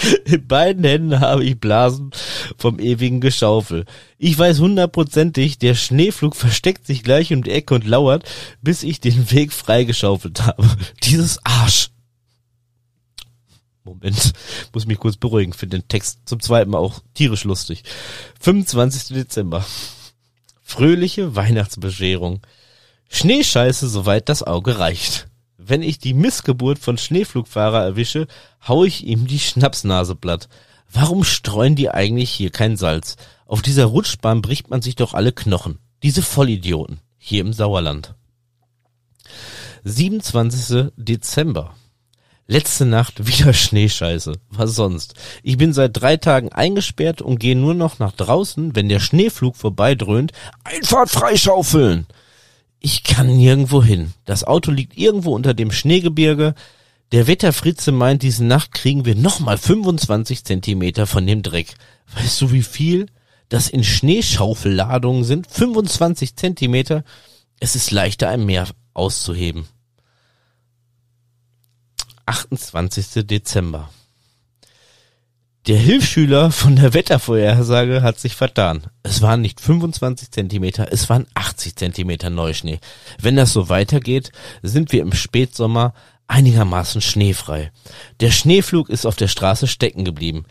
In 0.24 0.46
beiden 0.46 0.84
Händen 0.84 1.20
habe 1.20 1.44
ich 1.44 1.58
Blasen 1.58 2.10
vom 2.56 2.78
ewigen 2.78 3.20
Geschaufel. 3.20 3.84
Ich 4.18 4.38
weiß 4.38 4.60
hundertprozentig, 4.60 5.58
der 5.58 5.74
Schneeflug 5.74 6.36
versteckt 6.36 6.86
sich 6.86 7.02
gleich 7.02 7.32
um 7.32 7.42
die 7.42 7.50
Ecke 7.50 7.74
und 7.74 7.86
lauert, 7.86 8.24
bis 8.62 8.82
ich 8.82 9.00
den 9.00 9.30
Weg 9.30 9.52
freigeschaufelt 9.52 10.42
habe. 10.42 10.68
Dieses 11.02 11.44
Arsch. 11.44 11.90
Moment, 13.84 14.32
muss 14.72 14.86
mich 14.86 14.98
kurz 14.98 15.16
beruhigen, 15.16 15.52
finde 15.52 15.78
den 15.78 15.88
Text 15.88 16.20
zum 16.26 16.40
zweiten 16.40 16.70
Mal 16.70 16.78
auch 16.78 17.00
tierisch 17.14 17.44
lustig. 17.44 17.82
25. 18.40 19.16
Dezember. 19.16 19.64
Fröhliche 20.62 21.34
Weihnachtsbescherung. 21.34 22.40
Schneescheiße, 23.08 23.88
soweit 23.88 24.28
das 24.28 24.42
Auge 24.42 24.78
reicht. 24.78 25.29
Wenn 25.62 25.82
ich 25.82 25.98
die 25.98 26.14
Missgeburt 26.14 26.78
von 26.78 26.96
Schneeflugfahrer 26.96 27.84
erwische, 27.84 28.26
hau 28.66 28.84
ich 28.84 29.04
ihm 29.04 29.26
die 29.26 29.38
Schnapsnase 29.38 30.16
platt. 30.16 30.48
Warum 30.90 31.22
streuen 31.22 31.76
die 31.76 31.90
eigentlich 31.90 32.30
hier 32.30 32.50
kein 32.50 32.78
Salz? 32.78 33.16
Auf 33.46 33.60
dieser 33.60 33.84
Rutschbahn 33.84 34.40
bricht 34.40 34.70
man 34.70 34.80
sich 34.80 34.96
doch 34.96 35.12
alle 35.12 35.32
Knochen. 35.32 35.78
Diese 36.02 36.22
Vollidioten. 36.22 37.00
Hier 37.18 37.42
im 37.42 37.52
Sauerland. 37.52 38.14
27. 39.84 40.92
Dezember. 40.96 41.74
Letzte 42.46 42.86
Nacht 42.86 43.26
wieder 43.26 43.52
Schneescheiße. 43.52 44.32
Was 44.48 44.74
sonst? 44.74 45.14
Ich 45.42 45.58
bin 45.58 45.74
seit 45.74 46.00
drei 46.00 46.16
Tagen 46.16 46.48
eingesperrt 46.48 47.20
und 47.20 47.38
gehe 47.38 47.54
nur 47.54 47.74
noch 47.74 47.98
nach 47.98 48.12
draußen, 48.12 48.74
wenn 48.74 48.88
der 48.88 49.00
Schneeflug 49.00 49.56
vorbeidröhnt. 49.56 50.32
Einfahrt 50.64 51.10
freischaufeln! 51.10 52.06
Ich 52.80 53.04
kann 53.04 53.36
nirgendwo 53.36 53.82
hin. 53.82 54.14
Das 54.24 54.42
Auto 54.42 54.70
liegt 54.70 54.96
irgendwo 54.96 55.34
unter 55.34 55.52
dem 55.52 55.70
Schneegebirge. 55.70 56.54
Der 57.12 57.26
Wetterfritze 57.26 57.92
meint, 57.92 58.22
diese 58.22 58.44
Nacht 58.44 58.72
kriegen 58.72 59.04
wir 59.04 59.14
nochmal 59.14 59.58
25 59.58 60.44
Zentimeter 60.44 61.06
von 61.06 61.26
dem 61.26 61.42
Dreck. 61.42 61.74
Weißt 62.14 62.40
du, 62.40 62.52
wie 62.52 62.62
viel 62.62 63.06
das 63.50 63.68
in 63.68 63.84
Schneeschaufelladungen 63.84 65.24
sind? 65.24 65.46
25 65.50 66.36
Zentimeter. 66.36 67.04
Es 67.58 67.76
ist 67.76 67.90
leichter, 67.90 68.30
ein 68.30 68.46
Meer 68.46 68.68
auszuheben. 68.94 69.68
28. 72.24 73.26
Dezember. 73.26 73.90
Der 75.70 75.78
Hilfsschüler 75.78 76.50
von 76.50 76.74
der 76.74 76.94
Wettervorhersage 76.94 78.02
hat 78.02 78.18
sich 78.18 78.34
vertan. 78.34 78.82
Es 79.04 79.22
waren 79.22 79.40
nicht 79.40 79.60
25 79.60 80.32
Zentimeter, 80.32 80.88
es 80.90 81.08
waren 81.08 81.28
80 81.34 81.76
Zentimeter 81.76 82.28
Neuschnee. 82.28 82.80
Wenn 83.22 83.36
das 83.36 83.52
so 83.52 83.68
weitergeht, 83.68 84.32
sind 84.64 84.90
wir 84.90 85.00
im 85.00 85.12
Spätsommer 85.12 85.94
einigermaßen 86.26 87.00
schneefrei. 87.00 87.70
Der 88.18 88.32
Schneeflug 88.32 88.90
ist 88.90 89.06
auf 89.06 89.14
der 89.14 89.28
Straße 89.28 89.68
stecken 89.68 90.04
geblieben. 90.04 90.44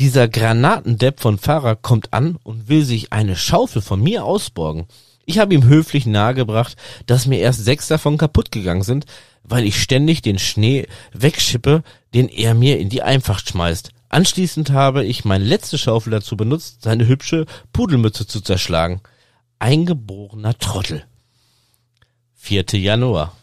Dieser 0.00 0.26
Granatendepp 0.26 1.20
von 1.20 1.38
Fahrer 1.38 1.76
kommt 1.76 2.12
an 2.12 2.36
und 2.42 2.68
will 2.68 2.84
sich 2.84 3.12
eine 3.12 3.36
Schaufel 3.36 3.82
von 3.82 4.02
mir 4.02 4.24
ausborgen. 4.24 4.86
Ich 5.26 5.38
habe 5.38 5.54
ihm 5.54 5.62
höflich 5.62 6.06
nahegebracht, 6.06 6.74
dass 7.06 7.26
mir 7.26 7.38
erst 7.38 7.64
sechs 7.64 7.86
davon 7.86 8.18
kaputt 8.18 8.50
gegangen 8.50 8.82
sind, 8.82 9.06
weil 9.44 9.64
ich 9.64 9.80
ständig 9.80 10.22
den 10.22 10.40
Schnee 10.40 10.88
wegschippe, 11.12 11.84
den 12.14 12.28
er 12.28 12.54
mir 12.54 12.80
in 12.80 12.88
die 12.88 13.02
Einfacht 13.02 13.48
schmeißt. 13.48 13.92
Anschließend 14.08 14.70
habe 14.70 15.04
ich 15.04 15.24
meine 15.24 15.44
letzte 15.44 15.78
Schaufel 15.78 16.10
dazu 16.10 16.36
benutzt, 16.36 16.82
seine 16.82 17.06
hübsche 17.06 17.46
Pudelmütze 17.72 18.26
zu 18.26 18.40
zerschlagen. 18.40 19.00
Eingeborener 19.58 20.56
Trottel. 20.58 21.04
4. 22.34 22.64
Januar. 22.74 23.36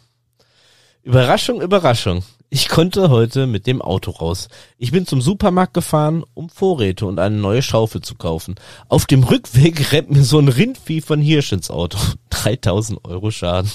Überraschung, 1.04 1.62
Überraschung. 1.62 2.24
Ich 2.50 2.70
konnte 2.70 3.10
heute 3.10 3.48
mit 3.48 3.66
dem 3.66 3.82
Auto 3.82 4.12
raus. 4.12 4.48
Ich 4.78 4.92
bin 4.92 5.08
zum 5.08 5.22
Supermarkt 5.22 5.74
gefahren, 5.74 6.24
um 6.36 6.50
Vorräte 6.50 7.08
und 7.08 7.18
eine 7.18 7.36
neue 7.36 7.64
Schaufel 7.64 8.02
zu 8.02 8.14
kaufen. 8.14 8.56
Auf 8.88 9.08
dem 9.08 9.24
Rückweg 9.24 9.92
rennt 9.92 10.12
mir 10.12 10.24
so 10.24 10.38
ein 10.38 10.48
Rindvieh 10.48 11.02
von 11.02 11.20
Hirsch 11.20 11.52
ins 11.52 11.72
Auto. 11.72 11.98
3000 12.30 13.04
Euro 13.06 13.32
Schaden. 13.32 13.72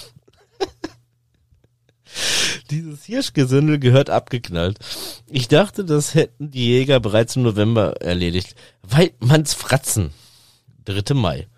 Dieses 2.71 3.05
Hirschgesindel 3.05 3.79
gehört 3.79 4.11
abgeknallt. 4.11 4.79
Ich 5.27 5.49
dachte, 5.49 5.85
das 5.85 6.15
hätten 6.15 6.51
die 6.51 6.67
Jäger 6.67 7.01
bereits 7.01 7.37
im 7.37 7.43
November 7.43 8.01
erledigt. 8.03 8.55
Weidmanns 8.83 9.55
Fratzen. 9.55 10.11
3. 10.85 11.15
Mai. 11.15 11.49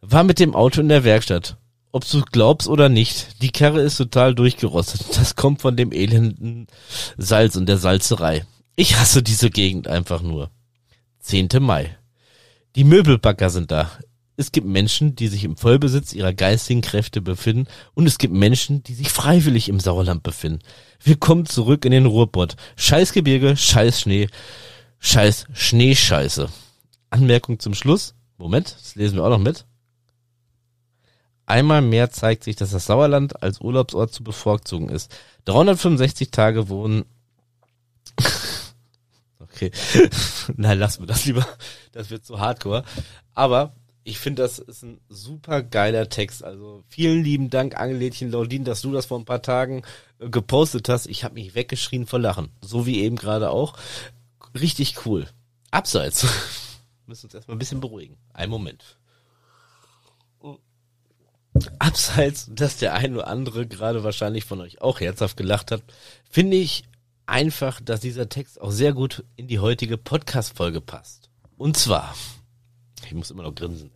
War 0.00 0.24
mit 0.24 0.38
dem 0.38 0.54
Auto 0.54 0.80
in 0.80 0.88
der 0.88 1.04
Werkstatt. 1.04 1.56
Ob 1.90 2.08
du 2.08 2.20
glaubst 2.20 2.68
oder 2.68 2.88
nicht, 2.88 3.42
die 3.42 3.50
Karre 3.50 3.80
ist 3.80 3.96
total 3.96 4.34
durchgerostet. 4.34 5.16
Das 5.16 5.36
kommt 5.36 5.62
von 5.62 5.76
dem 5.76 5.90
elenden 5.90 6.66
Salz 7.16 7.56
und 7.56 7.66
der 7.66 7.78
Salzerei. 7.78 8.44
Ich 8.76 8.96
hasse 8.96 9.22
diese 9.22 9.50
Gegend 9.50 9.88
einfach 9.88 10.20
nur. 10.20 10.50
10. 11.20 11.48
Mai. 11.60 11.96
Die 12.76 12.84
Möbelbacker 12.84 13.50
sind 13.50 13.70
da. 13.70 13.90
Es 14.40 14.52
gibt 14.52 14.68
Menschen, 14.68 15.16
die 15.16 15.26
sich 15.26 15.42
im 15.42 15.56
Vollbesitz 15.56 16.12
ihrer 16.12 16.32
geistigen 16.32 16.80
Kräfte 16.80 17.20
befinden 17.20 17.66
und 17.94 18.06
es 18.06 18.18
gibt 18.18 18.32
Menschen, 18.32 18.84
die 18.84 18.94
sich 18.94 19.08
freiwillig 19.08 19.68
im 19.68 19.80
Sauerland 19.80 20.22
befinden. 20.22 20.60
Willkommen 21.02 21.44
zurück 21.44 21.84
in 21.84 21.90
den 21.90 22.06
Ruhrpott. 22.06 22.54
Scheiß 22.76 23.12
Gebirge, 23.12 23.56
scheiß 23.56 24.00
Schnee, 24.00 24.28
scheiß 25.00 25.46
Schneescheiße. 25.52 26.48
Anmerkung 27.10 27.58
zum 27.58 27.74
Schluss. 27.74 28.14
Moment, 28.36 28.76
das 28.78 28.94
lesen 28.94 29.16
wir 29.16 29.24
auch 29.24 29.30
noch 29.30 29.40
mit. 29.40 29.66
Einmal 31.44 31.82
mehr 31.82 32.12
zeigt 32.12 32.44
sich, 32.44 32.54
dass 32.54 32.70
das 32.70 32.86
Sauerland 32.86 33.42
als 33.42 33.60
Urlaubsort 33.60 34.12
zu 34.12 34.22
bevorzugen 34.22 34.88
ist. 34.88 35.12
365 35.46 36.30
Tage 36.30 36.68
wohnen. 36.68 37.06
okay. 39.40 39.72
Nein, 40.56 40.78
lassen 40.78 41.02
wir 41.02 41.08
das 41.08 41.24
lieber. 41.24 41.44
Das 41.90 42.10
wird 42.10 42.24
zu 42.24 42.38
hardcore. 42.38 42.84
Aber 43.34 43.74
ich 44.08 44.18
finde, 44.18 44.42
das 44.42 44.58
ist 44.58 44.82
ein 44.82 45.00
super 45.10 45.62
geiler 45.62 46.08
Text. 46.08 46.42
Also 46.42 46.82
vielen 46.88 47.22
lieben 47.22 47.50
Dank, 47.50 47.76
Angelädchen 47.76 48.30
Laudin, 48.30 48.64
dass 48.64 48.80
du 48.80 48.90
das 48.90 49.06
vor 49.06 49.18
ein 49.18 49.26
paar 49.26 49.42
Tagen 49.42 49.82
äh, 50.18 50.30
gepostet 50.30 50.88
hast. 50.88 51.06
Ich 51.06 51.24
habe 51.24 51.34
mich 51.34 51.54
weggeschrien 51.54 52.06
vor 52.06 52.18
Lachen. 52.18 52.48
So 52.62 52.86
wie 52.86 53.00
eben 53.00 53.16
gerade 53.16 53.50
auch. 53.50 53.76
Richtig 54.58 55.04
cool. 55.04 55.28
Abseits. 55.70 56.26
müssen 57.06 57.26
uns 57.26 57.34
erstmal 57.34 57.56
ein 57.56 57.58
bisschen 57.58 57.80
beruhigen. 57.80 58.16
Ein 58.32 58.48
Moment. 58.48 58.96
Abseits, 61.78 62.48
dass 62.50 62.78
der 62.78 62.94
ein 62.94 63.14
oder 63.14 63.26
andere 63.26 63.66
gerade 63.66 64.04
wahrscheinlich 64.04 64.44
von 64.44 64.60
euch 64.60 64.80
auch 64.80 65.00
herzhaft 65.00 65.36
gelacht 65.36 65.70
hat, 65.70 65.82
finde 66.30 66.56
ich 66.56 66.84
einfach, 67.26 67.80
dass 67.80 68.00
dieser 68.00 68.28
Text 68.28 68.60
auch 68.60 68.70
sehr 68.70 68.92
gut 68.92 69.24
in 69.36 69.48
die 69.48 69.58
heutige 69.58 69.98
Podcast-Folge 69.98 70.80
passt. 70.80 71.30
Und 71.56 71.76
zwar, 71.76 72.14
ich 73.04 73.12
muss 73.12 73.30
immer 73.30 73.42
noch 73.42 73.54
grinsen. 73.54 73.90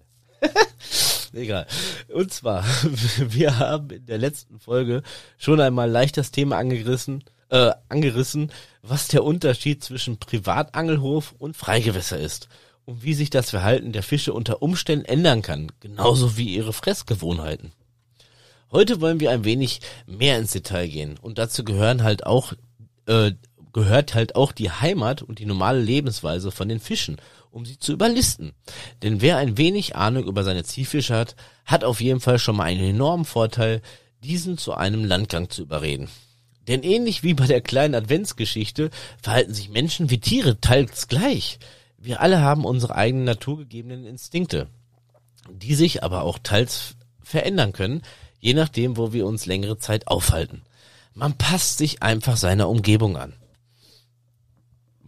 Egal. 1.32 1.66
Und 2.08 2.32
zwar, 2.32 2.64
wir 3.18 3.58
haben 3.58 3.90
in 3.90 4.06
der 4.06 4.18
letzten 4.18 4.60
Folge 4.60 5.02
schon 5.38 5.60
einmal 5.60 5.90
leicht 5.90 6.16
das 6.16 6.30
Thema 6.30 6.58
angerissen, 6.58 7.24
äh, 7.48 7.72
angerissen, 7.88 8.52
was 8.82 9.08
der 9.08 9.24
Unterschied 9.24 9.82
zwischen 9.82 10.18
Privatangelhof 10.18 11.34
und 11.38 11.56
Freigewässer 11.56 12.18
ist. 12.18 12.48
und 12.84 13.02
wie 13.04 13.14
sich 13.14 13.30
das 13.30 13.50
Verhalten 13.50 13.92
der 13.92 14.02
Fische 14.02 14.32
unter 14.32 14.60
Umständen 14.60 15.04
ändern 15.04 15.42
kann, 15.42 15.70
genauso 15.80 16.36
wie 16.36 16.54
ihre 16.54 16.72
Fressgewohnheiten. 16.72 17.72
Heute 18.72 19.00
wollen 19.00 19.20
wir 19.20 19.30
ein 19.30 19.44
wenig 19.44 19.80
mehr 20.06 20.38
ins 20.38 20.52
Detail 20.52 20.88
gehen 20.88 21.18
und 21.20 21.38
dazu 21.38 21.62
gehören 21.62 22.02
halt 22.02 22.26
auch 22.26 22.54
äh, 23.06 23.32
gehört 23.72 24.14
halt 24.14 24.36
auch 24.36 24.52
die 24.52 24.70
Heimat 24.70 25.22
und 25.22 25.38
die 25.38 25.46
normale 25.46 25.80
Lebensweise 25.80 26.50
von 26.50 26.68
den 26.68 26.80
Fischen, 26.80 27.16
um 27.52 27.64
sie 27.64 27.78
zu 27.78 27.92
überlisten. 27.92 28.52
Denn 29.02 29.20
wer 29.20 29.36
ein 29.36 29.56
wenig 29.56 29.94
Ahnung 29.94 30.24
über 30.24 30.42
seine 30.42 30.64
Zielfische 30.64 31.14
hat, 31.14 31.36
hat 31.64 31.84
auf 31.84 32.00
jeden 32.00 32.20
Fall 32.20 32.38
schon 32.38 32.56
mal 32.56 32.64
einen 32.64 32.82
enormen 32.82 33.24
Vorteil, 33.24 33.82
diesen 34.24 34.58
zu 34.58 34.74
einem 34.74 35.04
Landgang 35.04 35.50
zu 35.50 35.62
überreden. 35.62 36.08
Denn 36.68 36.82
ähnlich 36.82 37.22
wie 37.22 37.34
bei 37.34 37.46
der 37.46 37.60
kleinen 37.60 37.94
Adventsgeschichte 37.94 38.90
verhalten 39.20 39.52
sich 39.52 39.68
Menschen 39.68 40.10
wie 40.10 40.18
Tiere 40.18 40.60
teils 40.60 41.08
gleich. 41.08 41.58
Wir 41.98 42.20
alle 42.20 42.40
haben 42.40 42.64
unsere 42.64 42.94
eigenen 42.94 43.24
naturgegebenen 43.24 44.06
Instinkte, 44.06 44.68
die 45.50 45.74
sich 45.74 46.02
aber 46.02 46.22
auch 46.22 46.38
teils 46.38 46.94
verändern 47.22 47.72
können, 47.72 48.02
je 48.38 48.54
nachdem, 48.54 48.96
wo 48.96 49.12
wir 49.12 49.26
uns 49.26 49.46
längere 49.46 49.78
Zeit 49.78 50.06
aufhalten. 50.08 50.62
Man 51.14 51.36
passt 51.36 51.78
sich 51.78 52.02
einfach 52.02 52.36
seiner 52.36 52.68
Umgebung 52.68 53.16
an. 53.16 53.34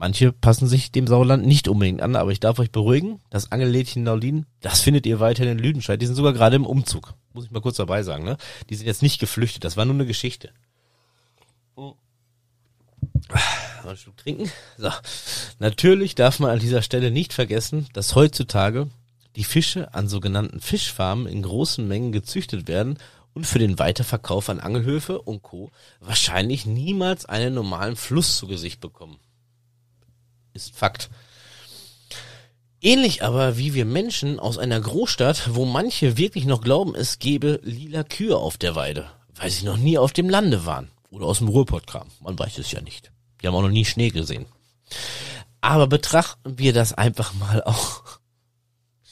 Manche 0.05 0.33
passen 0.33 0.69
sich 0.69 0.93
dem 0.93 1.07
Sauerland 1.07 1.47
nicht 1.47 1.67
unbedingt 1.67 2.03
an, 2.03 2.15
aber 2.15 2.31
ich 2.31 2.39
darf 2.39 2.59
euch 2.59 2.71
beruhigen, 2.71 3.23
das 3.31 3.51
Angellädchen 3.51 4.03
Naulin, 4.03 4.45
das 4.61 4.83
findet 4.83 5.07
ihr 5.07 5.19
weiterhin 5.19 5.53
in 5.53 5.59
Lüdenscheid. 5.59 6.03
Die 6.03 6.05
sind 6.05 6.15
sogar 6.15 6.35
gerade 6.35 6.57
im 6.57 6.67
Umzug. 6.67 7.15
Muss 7.33 7.47
ich 7.47 7.51
mal 7.51 7.63
kurz 7.63 7.77
dabei 7.77 8.03
sagen, 8.03 8.23
ne? 8.23 8.37
Die 8.69 8.75
sind 8.75 8.87
jetzt 8.87 9.01
nicht 9.01 9.19
geflüchtet, 9.19 9.65
das 9.65 9.79
war 9.79 9.87
nur 9.87 9.95
eine 9.95 10.05
Geschichte. 10.05 10.51
Mal 11.75 11.95
einen 13.83 13.97
Schluck 13.97 14.19
trinken. 14.19 14.53
So. 14.77 14.91
Natürlich 15.59 16.15
darf 16.15 16.39
man 16.39 16.51
an 16.51 16.59
dieser 16.59 16.83
Stelle 16.83 17.11
nicht 17.11 17.33
vergessen, 17.33 17.87
dass 17.95 18.15
heutzutage 18.15 18.91
die 19.37 19.45
Fische 19.45 19.95
an 19.95 20.09
sogenannten 20.09 20.61
Fischfarmen 20.61 21.27
in 21.27 21.41
großen 21.41 21.89
Mengen 21.89 22.13
gezüchtet 22.13 22.69
werden 22.69 22.99
und 23.33 23.47
für 23.47 23.59
den 23.59 23.79
Weiterverkauf 23.79 24.51
an 24.51 24.61
Angelhöfe 24.61 25.23
und 25.23 25.43
Co. 25.43 25.71
wahrscheinlich 26.01 26.67
niemals 26.67 27.25
einen 27.25 27.55
normalen 27.55 27.97
Fluss 27.97 28.37
zu 28.37 28.47
Gesicht 28.47 28.83
bekommen. 28.83 29.17
Ist 30.55 30.75
Fakt. 30.75 31.11
Ähnlich 32.81 33.25
aber 33.25 33.59
wie 33.59 33.75
wir 33.75 33.85
Menschen 33.85 34.39
aus 34.39 34.57
einer 34.57 34.81
Großstadt, 34.81 35.55
wo 35.55 35.65
manche 35.65 36.17
wirklich 36.17 36.45
noch 36.45 36.61
glauben, 36.61 36.95
es 36.95 37.19
gebe 37.19 37.61
lila 37.65 38.05
Kühe 38.05 38.37
auf 38.37 38.57
der 38.57 38.77
Weide, 38.77 39.11
weil 39.35 39.51
sie 39.51 39.65
noch 39.65 39.77
nie 39.77 39.99
auf 39.99 40.13
dem 40.13 40.31
Lande 40.31 40.65
waren. 40.65 40.91
Oder 41.11 41.27
aus 41.27 41.39
dem 41.39 41.49
Ruhrpott 41.49 41.87
kamen. 41.87 42.11
Man 42.21 42.39
weiß 42.39 42.59
es 42.59 42.73
ja 42.73 42.81
nicht. 42.81 43.11
Die 43.41 43.47
haben 43.47 43.55
auch 43.55 43.63
noch 43.63 43.69
nie 43.69 43.85
Schnee 43.85 44.11
gesehen. 44.11 44.47
Aber 45.61 45.87
betrachten 45.87 46.59
wir 46.59 46.73
das 46.73 46.93
einfach 46.93 47.35
mal 47.35 47.63
auch. 47.65 48.03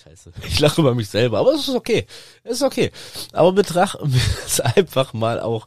Scheiße, 0.02 0.32
ich 0.46 0.60
lache 0.60 0.80
über 0.80 0.94
mich 0.94 1.08
selber, 1.08 1.38
aber 1.38 1.54
es 1.54 1.68
ist 1.68 1.74
okay. 1.74 2.06
Es 2.44 2.58
ist 2.58 2.62
okay. 2.62 2.92
Aber 3.32 3.52
betrachten 3.52 4.12
wir 4.12 4.20
es 4.46 4.60
einfach 4.60 5.12
mal 5.12 5.40
auch 5.40 5.66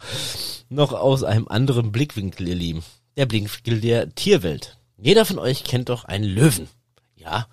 noch 0.70 0.94
aus 0.94 1.24
einem 1.24 1.48
anderen 1.48 1.92
Blickwinkel, 1.92 2.48
ihr 2.48 2.56
Lieben. 2.56 2.84
Der 3.18 3.26
Blickwinkel 3.26 3.82
der 3.82 4.14
Tierwelt. 4.14 4.78
Jeder 4.98 5.26
von 5.26 5.40
euch 5.40 5.64
kennt 5.64 5.90
doch 5.90 6.06
einen 6.06 6.26
Löwen. 6.26 6.68
Ja, 7.16 7.48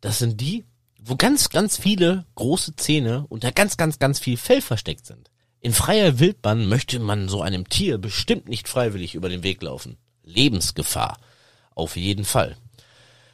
das 0.00 0.18
sind 0.18 0.40
die, 0.40 0.64
wo 1.00 1.16
ganz, 1.16 1.48
ganz 1.48 1.76
viele 1.76 2.24
große 2.34 2.76
Zähne 2.76 3.26
unter 3.28 3.52
ganz, 3.52 3.76
ganz, 3.76 3.98
ganz 3.98 4.18
viel 4.18 4.36
Fell 4.36 4.60
versteckt 4.60 5.06
sind. 5.06 5.30
In 5.60 5.72
freier 5.72 6.20
Wildbahn 6.20 6.68
möchte 6.68 7.00
man 7.00 7.28
so 7.28 7.42
einem 7.42 7.68
Tier 7.68 7.98
bestimmt 7.98 8.48
nicht 8.48 8.68
freiwillig 8.68 9.14
über 9.14 9.28
den 9.28 9.42
Weg 9.42 9.62
laufen. 9.62 9.96
Lebensgefahr. 10.22 11.18
Auf 11.74 11.96
jeden 11.96 12.24
Fall. 12.24 12.56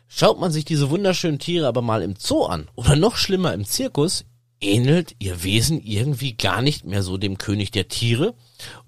Schaut 0.08 0.38
man 0.38 0.52
sich 0.52 0.64
diese 0.64 0.90
wunderschönen 0.90 1.38
Tiere 1.38 1.66
aber 1.66 1.82
mal 1.82 2.02
im 2.02 2.14
Zoo 2.16 2.44
an 2.44 2.70
oder 2.76 2.96
noch 2.96 3.16
schlimmer 3.16 3.52
im 3.52 3.64
Zirkus, 3.64 4.24
ähnelt 4.60 5.16
ihr 5.18 5.42
Wesen 5.42 5.80
irgendwie 5.82 6.34
gar 6.34 6.62
nicht 6.62 6.84
mehr 6.84 7.02
so 7.02 7.18
dem 7.18 7.36
König 7.36 7.70
der 7.72 7.88
Tiere 7.88 8.34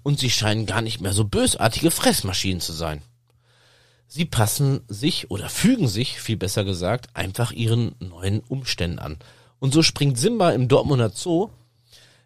und 0.03 0.19
sie 0.19 0.29
scheinen 0.29 0.65
gar 0.65 0.81
nicht 0.81 1.01
mehr 1.01 1.13
so 1.13 1.25
bösartige 1.25 1.91
Fressmaschinen 1.91 2.61
zu 2.61 2.73
sein. 2.73 3.01
Sie 4.07 4.25
passen 4.25 4.81
sich 4.87 5.29
oder 5.29 5.49
fügen 5.49 5.87
sich, 5.87 6.19
viel 6.19 6.37
besser 6.37 6.63
gesagt, 6.63 7.09
einfach 7.13 7.51
ihren 7.51 7.95
neuen 7.99 8.39
Umständen 8.39 8.99
an. 8.99 9.17
Und 9.59 9.73
so 9.73 9.83
springt 9.83 10.17
Simba 10.17 10.51
im 10.51 10.67
Dortmunder 10.67 11.09
Zoo 11.09 11.49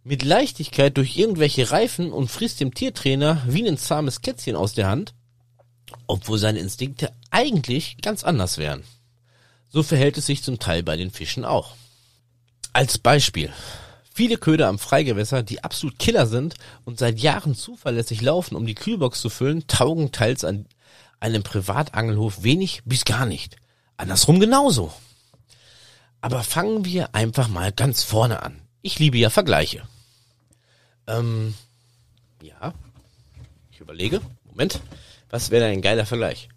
mit 0.03 0.23
Leichtigkeit 0.23 0.97
durch 0.97 1.17
irgendwelche 1.17 1.71
Reifen 1.71 2.11
und 2.11 2.29
frisst 2.29 2.59
dem 2.59 2.73
Tiertrainer 2.73 3.43
wie 3.47 3.67
ein 3.67 3.77
zahmes 3.77 4.21
Kätzchen 4.21 4.55
aus 4.55 4.73
der 4.73 4.87
Hand, 4.87 5.13
obwohl 6.07 6.37
seine 6.37 6.59
Instinkte 6.59 7.11
eigentlich 7.29 7.97
ganz 8.01 8.23
anders 8.23 8.57
wären. 8.57 8.83
So 9.69 9.83
verhält 9.83 10.17
es 10.17 10.25
sich 10.25 10.43
zum 10.43 10.59
Teil 10.59 10.83
bei 10.83 10.97
den 10.97 11.11
Fischen 11.11 11.45
auch. 11.45 11.75
Als 12.73 12.97
Beispiel. 12.97 13.51
Viele 14.13 14.37
Köder 14.37 14.67
am 14.67 14.79
Freigewässer, 14.79 15.41
die 15.41 15.63
absolut 15.63 15.97
Killer 15.97 16.27
sind 16.27 16.55
und 16.83 16.99
seit 16.99 17.19
Jahren 17.19 17.55
zuverlässig 17.55 18.21
laufen, 18.21 18.55
um 18.55 18.65
die 18.65 18.75
Kühlbox 18.75 19.21
zu 19.21 19.29
füllen, 19.29 19.65
taugen 19.67 20.11
teils 20.11 20.43
an 20.43 20.65
einem 21.21 21.43
Privatangelhof 21.43 22.43
wenig 22.43 22.81
bis 22.83 23.05
gar 23.05 23.25
nicht. 23.25 23.55
Andersrum 23.95 24.39
genauso. 24.39 24.91
Aber 26.19 26.43
fangen 26.43 26.83
wir 26.83 27.15
einfach 27.15 27.47
mal 27.47 27.71
ganz 27.71 28.03
vorne 28.03 28.43
an. 28.43 28.61
Ich 28.81 28.99
liebe 28.99 29.17
ja 29.17 29.29
Vergleiche. 29.29 29.87
Ähm, 31.07 31.53
ja. 32.41 32.73
Ich 33.71 33.79
überlege. 33.79 34.21
Moment. 34.43 34.81
Was 35.29 35.49
wäre 35.49 35.63
denn 35.65 35.73
ein 35.77 35.81
geiler 35.81 36.05
Vergleich? 36.05 36.49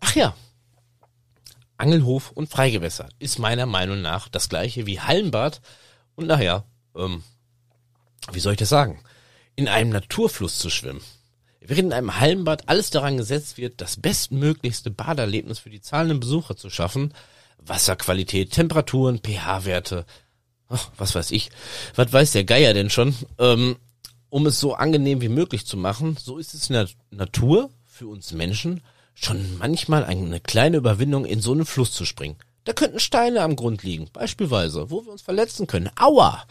Ach 0.00 0.14
ja. 0.14 0.34
Angelhof 1.76 2.32
und 2.32 2.50
Freigewässer 2.50 3.08
ist 3.18 3.38
meiner 3.38 3.66
Meinung 3.66 4.02
nach 4.02 4.28
das 4.28 4.48
gleiche 4.48 4.86
wie 4.86 5.00
Hallenbad 5.00 5.60
und 6.16 6.26
nachher, 6.26 6.64
ähm, 6.96 7.22
wie 8.32 8.40
soll 8.40 8.52
ich 8.54 8.58
das 8.58 8.68
sagen? 8.68 9.00
In 9.54 9.68
einem 9.68 9.90
Naturfluss 9.90 10.58
zu 10.58 10.70
schwimmen. 10.70 11.00
Während 11.68 11.88
in 11.88 11.92
einem 11.92 12.18
Hallenbad 12.18 12.66
alles 12.66 12.88
daran 12.88 13.18
gesetzt 13.18 13.58
wird, 13.58 13.82
das 13.82 13.98
bestmöglichste 13.98 14.90
Baderlebnis 14.90 15.58
für 15.58 15.68
die 15.68 15.82
zahlenden 15.82 16.18
Besucher 16.18 16.56
zu 16.56 16.70
schaffen, 16.70 17.12
Wasserqualität, 17.58 18.52
Temperaturen, 18.52 19.20
pH-Werte, 19.22 20.06
was 20.96 21.14
weiß 21.14 21.30
ich, 21.30 21.50
was 21.94 22.10
weiß 22.10 22.32
der 22.32 22.44
Geier 22.44 22.72
denn 22.72 22.88
schon, 22.88 23.14
ähm, 23.38 23.76
um 24.30 24.46
es 24.46 24.58
so 24.58 24.76
angenehm 24.76 25.20
wie 25.20 25.28
möglich 25.28 25.66
zu 25.66 25.76
machen, 25.76 26.16
so 26.18 26.38
ist 26.38 26.54
es 26.54 26.70
in 26.70 26.74
der 26.74 26.88
Natur 27.10 27.68
für 27.84 28.06
uns 28.06 28.32
Menschen 28.32 28.80
schon 29.12 29.58
manchmal 29.58 30.04
eine 30.04 30.40
kleine 30.40 30.78
Überwindung, 30.78 31.26
in 31.26 31.42
so 31.42 31.52
einen 31.52 31.66
Fluss 31.66 31.92
zu 31.92 32.06
springen. 32.06 32.36
Da 32.64 32.72
könnten 32.72 32.98
Steine 32.98 33.42
am 33.42 33.56
Grund 33.56 33.82
liegen, 33.82 34.08
beispielsweise, 34.10 34.90
wo 34.90 35.04
wir 35.04 35.12
uns 35.12 35.20
verletzen 35.20 35.66
können. 35.66 35.90
Aua! 35.96 36.44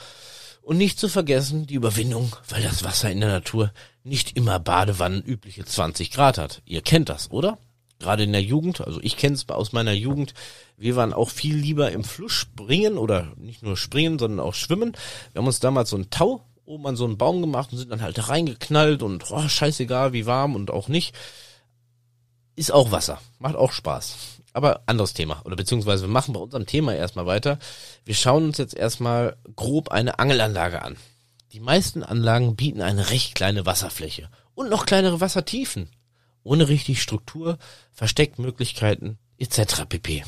Und 0.67 0.75
nicht 0.75 0.99
zu 0.99 1.07
vergessen 1.07 1.65
die 1.65 1.75
Überwindung, 1.75 2.35
weil 2.49 2.61
das 2.61 2.83
Wasser 2.83 3.09
in 3.09 3.21
der 3.21 3.29
Natur 3.29 3.71
nicht 4.03 4.35
immer 4.35 4.59
Badewannen 4.59 5.23
übliche 5.23 5.63
20 5.63 6.11
Grad 6.11 6.37
hat. 6.37 6.61
Ihr 6.65 6.81
kennt 6.81 7.07
das, 7.07 7.31
oder? 7.31 7.57
Gerade 7.99 8.23
in 8.23 8.33
der 8.33 8.43
Jugend, 8.43 8.81
also 8.81 8.99
ich 9.01 9.15
kenne 9.15 9.35
es 9.35 9.47
aus 9.47 9.71
meiner 9.71 9.93
Jugend, 9.93 10.33
wir 10.75 10.97
waren 10.97 11.13
auch 11.13 11.29
viel 11.29 11.55
lieber 11.55 11.93
im 11.93 12.03
Fluss 12.03 12.33
springen 12.33 12.97
oder 12.97 13.31
nicht 13.37 13.63
nur 13.63 13.77
springen, 13.77 14.19
sondern 14.19 14.41
auch 14.41 14.55
schwimmen. 14.55 14.91
Wir 15.31 15.39
haben 15.39 15.47
uns 15.47 15.61
damals 15.61 15.91
so 15.91 15.95
ein 15.95 16.09
Tau 16.09 16.43
oben 16.65 16.85
an 16.85 16.97
so 16.97 17.05
einen 17.05 17.17
Baum 17.17 17.39
gemacht 17.39 17.71
und 17.71 17.77
sind 17.77 17.89
dann 17.89 18.01
halt 18.01 18.27
reingeknallt 18.27 19.03
und 19.03 19.31
oh, 19.31 19.47
scheißegal, 19.47 20.11
wie 20.11 20.25
warm 20.25 20.53
und 20.53 20.69
auch 20.69 20.89
nicht. 20.89 21.15
Ist 22.57 22.73
auch 22.73 22.91
Wasser, 22.91 23.21
macht 23.39 23.55
auch 23.55 23.71
Spaß. 23.71 24.36
Aber 24.57 24.81
anderes 24.87 25.13
Thema. 25.13 25.43
Oder 25.45 25.55
beziehungsweise 25.55 26.05
wir 26.05 26.09
machen 26.09 26.33
bei 26.33 26.39
unserem 26.39 26.65
Thema 26.65 26.95
erstmal 26.95 27.27
weiter. 27.27 27.59
Wir 28.05 28.15
schauen 28.15 28.45
uns 28.45 28.57
jetzt 28.57 28.73
erstmal 28.73 29.37
grob 29.55 29.89
eine 29.89 30.17
Angelanlage 30.17 30.81
an. 30.81 30.97
Die 31.51 31.59
meisten 31.59 32.01
Anlagen 32.01 32.55
bieten 32.55 32.81
eine 32.81 33.11
recht 33.11 33.35
kleine 33.35 33.67
Wasserfläche 33.67 34.31
und 34.55 34.71
noch 34.71 34.87
kleinere 34.87 35.21
Wassertiefen. 35.21 35.91
Ohne 36.41 36.69
richtig 36.69 37.03
Struktur, 37.03 37.59
Versteckmöglichkeiten 37.93 39.19
etc. 39.37 39.85
pp. 39.87 40.23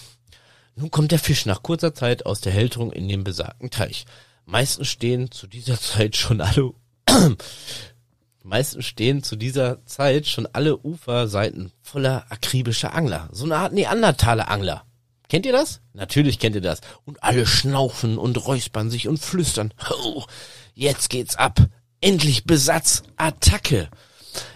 Nun 0.76 0.92
kommt 0.92 1.12
der 1.12 1.18
Fisch 1.18 1.48
nach 1.48 1.64
kurzer 1.64 1.96
Zeit 1.96 2.28
aus 2.28 2.40
der 2.40 2.54
Hälterung 2.54 2.92
in 2.92 3.08
den 3.08 3.24
besagten 3.24 3.72
Teich. 3.72 4.06
Meistens 4.46 4.90
stehen 4.90 5.32
zu 5.32 5.48
dieser 5.48 5.80
Zeit 5.82 6.16
schon 6.16 6.40
alle 6.40 6.74
Meistens 8.44 8.86
stehen 8.86 9.22
zu 9.22 9.36
dieser 9.36 9.86
Zeit 9.86 10.28
schon 10.28 10.48
alle 10.54 10.78
Uferseiten 10.78 11.72
voller 11.82 12.26
akribischer 12.30 12.94
Angler. 12.94 13.30
So 13.32 13.46
eine 13.46 13.58
Art 13.58 13.74
Neandertaler 13.74 14.50
Angler. 14.50 14.86
Kennt 15.28 15.46
ihr 15.46 15.52
das? 15.52 15.82
Natürlich 15.94 16.40
kennt 16.40 16.56
ihr 16.56 16.62
das. 16.62 16.82
Und 17.06 17.22
alle 17.24 17.46
schnaufen 17.46 18.18
und 18.18 18.46
räuspern 18.48 18.90
sich 18.90 19.08
und 19.08 19.20
flüstern. 19.20 19.74
Oh, 20.04 20.24
jetzt 20.74 21.10
geht's 21.10 21.36
ab. 21.36 21.60
Endlich 22.02 22.46
Besatz. 22.46 23.04
Attacke. 23.18 23.90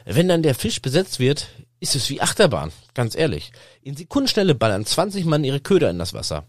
Wenn 0.06 0.28
dann 0.28 0.44
der 0.44 0.56
Fisch 0.56 0.82
besetzt 0.82 1.20
wird, 1.20 1.48
ist 1.80 1.96
es 1.96 2.10
wie 2.10 2.22
Achterbahn. 2.22 2.72
Ganz 2.94 3.16
ehrlich. 3.16 3.52
In 3.82 3.96
Sekundenschnelle 3.96 4.56
ballern 4.56 4.86
20 4.86 5.26
Mann 5.26 5.44
ihre 5.44 5.60
Köder 5.60 5.90
in 5.90 6.00
das 6.00 6.14
Wasser. 6.14 6.48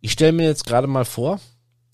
Ich 0.00 0.12
stelle 0.12 0.32
mir 0.32 0.46
jetzt 0.46 0.66
gerade 0.66 0.86
mal 0.86 1.04
vor, 1.04 1.40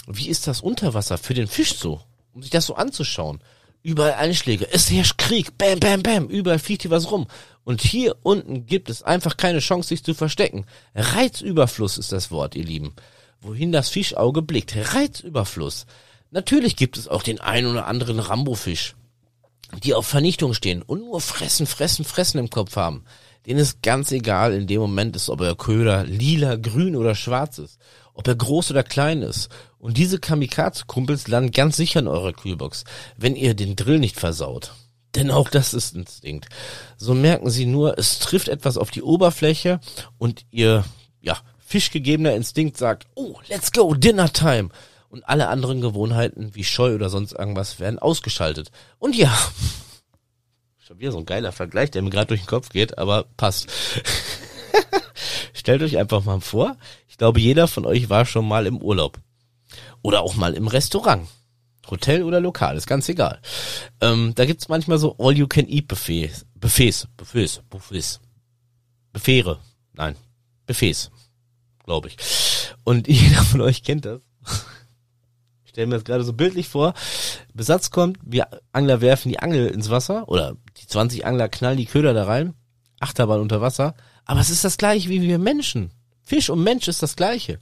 wie 0.07 0.29
ist 0.29 0.47
das 0.47 0.61
Unterwasser 0.63 1.19
für 1.19 1.35
den 1.35 1.47
Fisch 1.47 1.77
so? 1.77 2.01
Um 2.33 2.43
sich 2.43 2.51
das 2.51 2.67
so 2.67 2.75
anzuschauen. 2.75 3.41
Überall 3.83 4.15
Einschläge, 4.15 4.69
es 4.73 4.91
herrscht 4.91 5.19
Krieg, 5.19 5.57
bam, 5.59 5.81
bam, 5.81 6.03
bam, 6.03 6.29
überall 6.29 6.59
fliegt 6.59 6.83
hier 6.83 6.91
was 6.91 7.11
rum. 7.11 7.27
Und 7.65 7.81
hier 7.81 8.17
unten 8.23 8.67
gibt 8.67 8.91
es 8.91 9.03
einfach 9.03 9.37
keine 9.37 9.61
Chance, 9.61 9.91
sich 9.91 10.03
zu 10.03 10.15
verstecken. 10.15 10.67
Reizüberfluss 10.95 11.99
ist 11.99 12.13
das 12.13 12.31
Wort, 12.31 12.55
ihr 12.55 12.65
Lieben. 12.65 12.95
Wohin 13.41 13.73
das 13.73 13.89
Fischauge 13.89 14.43
blickt. 14.43 14.75
Reizüberfluss. 14.95 15.87
Natürlich 16.31 16.77
gibt 16.77 16.97
es 16.97 17.09
auch 17.09 17.23
den 17.23 17.41
ein 17.41 17.67
oder 17.67 17.87
anderen 17.87 18.19
Rambofisch, 18.19 18.95
die 19.85 19.95
auf 19.95 20.07
Vernichtung 20.07 20.55
stehen 20.55 20.83
und 20.83 21.01
nur 21.01 21.21
fressen, 21.21 21.67
fressen, 21.67 22.05
fressen 22.05 22.39
im 22.39 22.51
Kopf 22.51 22.77
haben. 22.77 23.05
Denen 23.47 23.59
ist 23.59 23.83
ganz 23.83 24.13
egal 24.13 24.55
in 24.55 24.67
dem 24.67 24.81
Moment 24.81 25.17
ist, 25.17 25.29
ob 25.29 25.41
er 25.41 25.57
Köder 25.57 26.05
lila, 26.05 26.57
grün 26.57 26.97
oder 26.97 27.15
schwarz 27.15 27.59
ist. 27.59 27.79
Ob 28.15 28.29
er 28.29 28.35
groß 28.35 28.71
oder 28.71 28.83
klein 28.83 29.23
ist. 29.23 29.49
Und 29.79 29.97
diese 29.97 30.19
Kamikaze-Kumpels 30.19 31.29
landen 31.29 31.51
ganz 31.51 31.77
sicher 31.77 32.01
in 32.01 32.09
eurer 32.09 32.33
Kühlbox, 32.33 32.85
wenn 33.17 33.37
ihr 33.37 33.55
den 33.55 33.75
Drill 33.77 33.99
nicht 33.99 34.19
versaut. 34.21 34.73
Denn 35.15 35.31
auch 35.31 35.49
das 35.51 35.75
ist 35.75 35.95
Instinkt. 35.95 36.49
So 36.97 37.15
merken 37.15 37.51
sie 37.51 37.67
nur, 37.67 37.99
es 37.99 38.19
trifft 38.19 38.49
etwas 38.49 38.79
auf 38.79 38.91
die 38.91 39.03
Oberfläche 39.03 39.81
und 40.19 40.47
ihr, 40.51 40.85
ja, 41.21 41.39
fischgegebener 41.59 42.35
Instinkt 42.35 42.77
sagt, 42.77 43.07
oh, 43.15 43.39
let's 43.49 43.73
go, 43.73 43.95
Dinner 43.95 44.33
Time. 44.33 44.71
Und 45.09 45.29
alle 45.29 45.49
anderen 45.49 45.83
Gewohnheiten 45.83 46.55
wie 46.55 46.65
Scheu 46.65 46.95
oder 46.95 47.11
sonst 47.11 47.33
irgendwas 47.33 47.81
werden 47.81 47.99
ausgeschaltet. 47.99 48.71
Und 48.99 49.15
ja, 49.15 49.37
schon 50.79 50.99
wieder 50.99 51.13
so 51.13 51.19
ein 51.19 51.27
geiler 51.27 51.53
Vergleich, 51.53 51.91
der 51.91 52.03
mir 52.03 52.11
gerade 52.11 52.29
durch 52.29 52.43
den 52.43 52.47
Kopf 52.47 52.71
geht, 52.71 52.97
aber 52.97 53.25
passt. 53.37 53.69
Stellt 55.53 55.83
euch 55.83 55.99
einfach 55.99 56.25
mal 56.25 56.41
vor, 56.41 56.77
glaube, 57.23 57.39
jeder 57.39 57.69
von 57.69 57.87
euch 57.87 58.11
war 58.11 58.27
schon 58.27 58.49
mal 58.49 58.67
im 58.67 58.79
Urlaub. 58.79 59.21
Oder 60.03 60.23
auch 60.23 60.35
mal 60.35 60.55
im 60.55 60.67
Restaurant. 60.67 61.29
Hotel 61.89 62.25
oder 62.25 62.41
Lokal, 62.41 62.77
ist 62.77 62.89
ganz 62.89 63.09
egal. 63.09 63.41
Ähm, 64.01 64.33
da 64.35 64.45
gibt's 64.45 64.69
manchmal 64.69 64.99
so 64.99 65.15
All-You-Can-Eat-Buffets. 65.19 66.47
Buffets, 66.57 67.07
Buffets, 67.17 67.63
Buffets. 67.71 68.21
Buffere. 69.13 69.61
Nein, 69.93 70.17
Buffets. 70.67 71.13
Glaube 71.85 72.09
ich. 72.09 72.17
Und 72.83 73.07
jeder 73.23 73.45
von 73.45 73.61
euch 73.61 73.85
kennt 73.85 74.05
das. 74.05 74.21
Ich 75.63 75.71
stelle 75.71 75.87
mir 75.87 75.95
das 75.95 76.05
gerade 76.05 76.25
so 76.25 76.33
bildlich 76.33 76.69
vor. 76.69 76.93
Besatz 77.55 77.93
kommt, 77.93 78.19
wir 78.25 78.49
Angler 78.73 79.01
werfen 79.01 79.29
die 79.29 79.39
Angel 79.39 79.69
ins 79.69 79.91
Wasser 79.91 80.29
oder 80.29 80.57
die 80.77 80.89
20 80.89 81.25
Angler 81.25 81.49
knallen 81.49 81.79
die 81.79 81.87
Köder 81.87 82.15
da 82.15 82.25
rein. 82.25 82.55
Achterbahn 82.99 83.41
unter 83.41 83.61
Wasser. 83.61 83.95
Aber 84.25 84.41
es 84.41 84.51
ist 84.51 84.65
das 84.65 84.77
gleiche 84.77 85.09
wie 85.09 85.23
wir 85.23 85.39
Menschen. 85.39 85.93
Fisch 86.23 86.51
und 86.51 86.63
Mensch 86.63 86.89
ist 86.89 87.03
das 87.03 87.17
gleiche. 87.17 87.59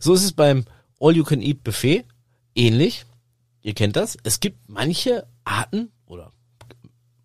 So 0.00 0.14
ist 0.14 0.24
es 0.24 0.32
beim 0.32 0.64
All-You-Can-Eat-Buffet 1.00 2.04
ähnlich 2.54 3.04
ihr 3.64 3.74
kennt 3.74 3.96
das, 3.96 4.16
es 4.22 4.38
gibt 4.38 4.68
manche 4.68 5.26
Arten 5.44 5.90
oder 6.06 6.30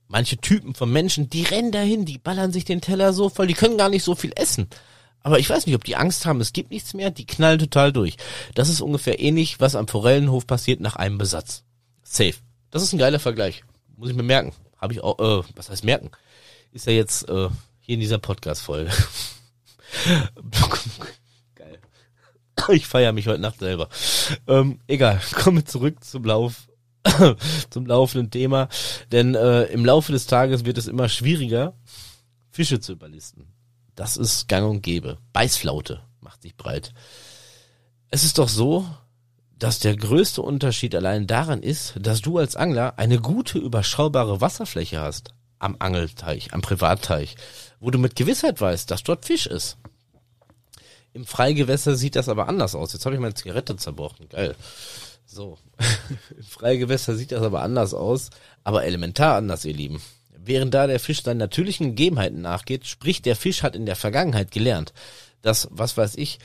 manche 0.08 0.38
Typen 0.38 0.73
von 0.73 0.91
Menschen, 0.91 1.30
die 1.30 1.43
rennen 1.43 1.71
dahin, 1.71 2.06
die 2.06 2.17
ballern 2.17 2.52
sich 2.52 2.65
den 2.65 2.82
Teller 2.82 3.13
so 3.13 3.30
voll, 3.30 3.45
die 3.45 3.54
können 3.54 3.78
gar 3.78 3.89
nicht 3.89 4.04
so 4.04 4.15
viel 4.15 4.32
essen. 4.36 4.67
Aber 5.21 5.38
ich 5.38 5.49
weiß 5.49 5.65
nicht, 5.65 5.75
ob 5.75 5.84
die 5.84 5.97
Angst 5.97 6.25
haben, 6.25 6.41
es 6.41 6.54
gibt 6.54 6.71
nichts 6.71 6.93
mehr, 6.93 7.12
die 7.12 7.28
knallen 7.28 7.60
total 7.60 7.91
durch. 7.91 8.15
Das 8.56 8.69
ist 8.69 8.82
ungefähr 8.82 9.19
ähnlich, 9.19 9.60
was 9.60 9.75
am 9.75 9.88
Forellenhof 9.88 10.47
passiert 10.47 10.80
nach 10.80 10.95
einem 10.95 11.17
Besatz. 11.17 11.63
Safe. 12.04 12.36
Das 12.71 12.82
ist 12.82 12.93
ein 12.93 12.99
geiler 12.99 13.19
Vergleich. 13.19 13.63
Muss 13.97 14.10
ich 14.10 14.15
mir 14.15 14.23
merken. 14.23 14.54
Habe 14.78 14.93
ich 14.93 15.02
auch, 15.02 15.19
äh, 15.19 15.43
was 15.56 15.69
heißt 15.69 15.84
merken? 15.84 16.10
Ist 16.71 16.88
ja 16.88 16.93
jetzt 16.93 17.28
äh, 17.28 17.49
hier 17.82 17.95
in 17.95 17.99
dieser 17.99 18.17
Podcast-Folge. 18.17 18.91
Ich 22.71 22.88
feiere 22.88 23.13
mich 23.13 23.28
heute 23.28 23.41
Nacht 23.41 23.60
selber. 23.60 23.89
Ähm, 24.47 24.80
egal, 24.88 25.21
kommen 25.32 25.58
wir 25.58 25.65
zurück 25.65 26.04
zum 26.04 26.25
Lauf, 26.25 26.67
zum 27.69 27.86
laufenden 27.86 28.32
Thema. 28.32 28.67
Denn 29.12 29.34
äh, 29.34 29.63
im 29.65 29.86
Laufe 29.86 30.12
des 30.12 30.28
Tages 30.28 30.65
wird 30.65 30.78
es 30.78 30.88
immer 30.88 31.10
schwieriger, 31.10 31.73
Fische 32.52 32.80
zu 32.80 32.91
überlisten. 32.91 33.47
Das 33.95 34.17
ist 34.17 34.47
gang 34.47 34.69
und 34.69 34.82
gäbe. 34.82 35.17
Beißflaute 35.34 36.02
macht 36.19 36.41
sich 36.41 36.56
breit. 36.56 36.93
Es 38.10 38.23
ist 38.23 38.38
doch 38.38 38.49
so, 38.49 38.86
dass 39.58 39.80
der 39.80 39.95
größte 39.95 40.41
Unterschied 40.41 40.95
allein 40.95 41.28
daran 41.28 41.62
ist, 41.62 41.95
dass 41.99 42.21
du 42.21 42.38
als 42.38 42.56
Angler 42.56 42.97
eine 42.97 43.19
gute, 43.19 43.60
überschaubare 43.60 44.41
Wasserfläche 44.41 45.02
hast. 45.02 45.34
Am 45.60 45.76
Angelteich, 45.80 46.54
am 46.54 46.62
Privatteich, 46.62 47.36
wo 47.80 47.91
du 47.91 48.00
mit 48.00 48.15
Gewissheit 48.15 48.60
weißt, 48.62 48.89
dass 48.89 49.04
dort 49.04 49.26
Fisch 49.26 49.45
ist. 49.45 49.78
Im 51.13 51.26
Freigewässer 51.26 51.95
sieht 51.95 52.15
das 52.15 52.30
aber 52.30 52.48
anders 52.48 52.76
aus. 52.76 52.93
Jetzt 52.93 53.06
habe 53.06 53.15
ich 53.15 53.22
meine 53.22 53.34
Zigarette 53.34 53.76
zerbrochen. 53.76 54.30
Geil. 54.30 54.56
So. 55.26 55.58
Im 56.38 56.43
Freigewässer 56.43 57.15
sieht 57.15 57.32
das 57.32 57.43
aber 57.43 57.62
anders 57.62 57.93
aus, 57.93 58.30
aber 58.63 58.86
elementar 58.86 59.36
anders, 59.36 59.65
ihr 59.65 59.74
Lieben. 59.74 60.02
Während 60.30 60.74
da 60.74 60.88
der 60.88 61.00
Fisch 61.00 61.24
seinen 61.24 61.38
natürlichen 61.38 61.89
Gegebenheiten 61.89 62.41
nachgeht, 62.41 62.88
sprich 62.88 63.22
der 63.22 63.36
Fisch 63.36 63.63
hat 63.63 63.76
in 63.76 63.86
der 63.86 63.95
Vergangenheit 63.95 64.52
gelernt, 64.52 64.93
dass, 65.41 65.67
was 65.72 65.98
weiß 65.98 66.15
ich, 66.15 66.39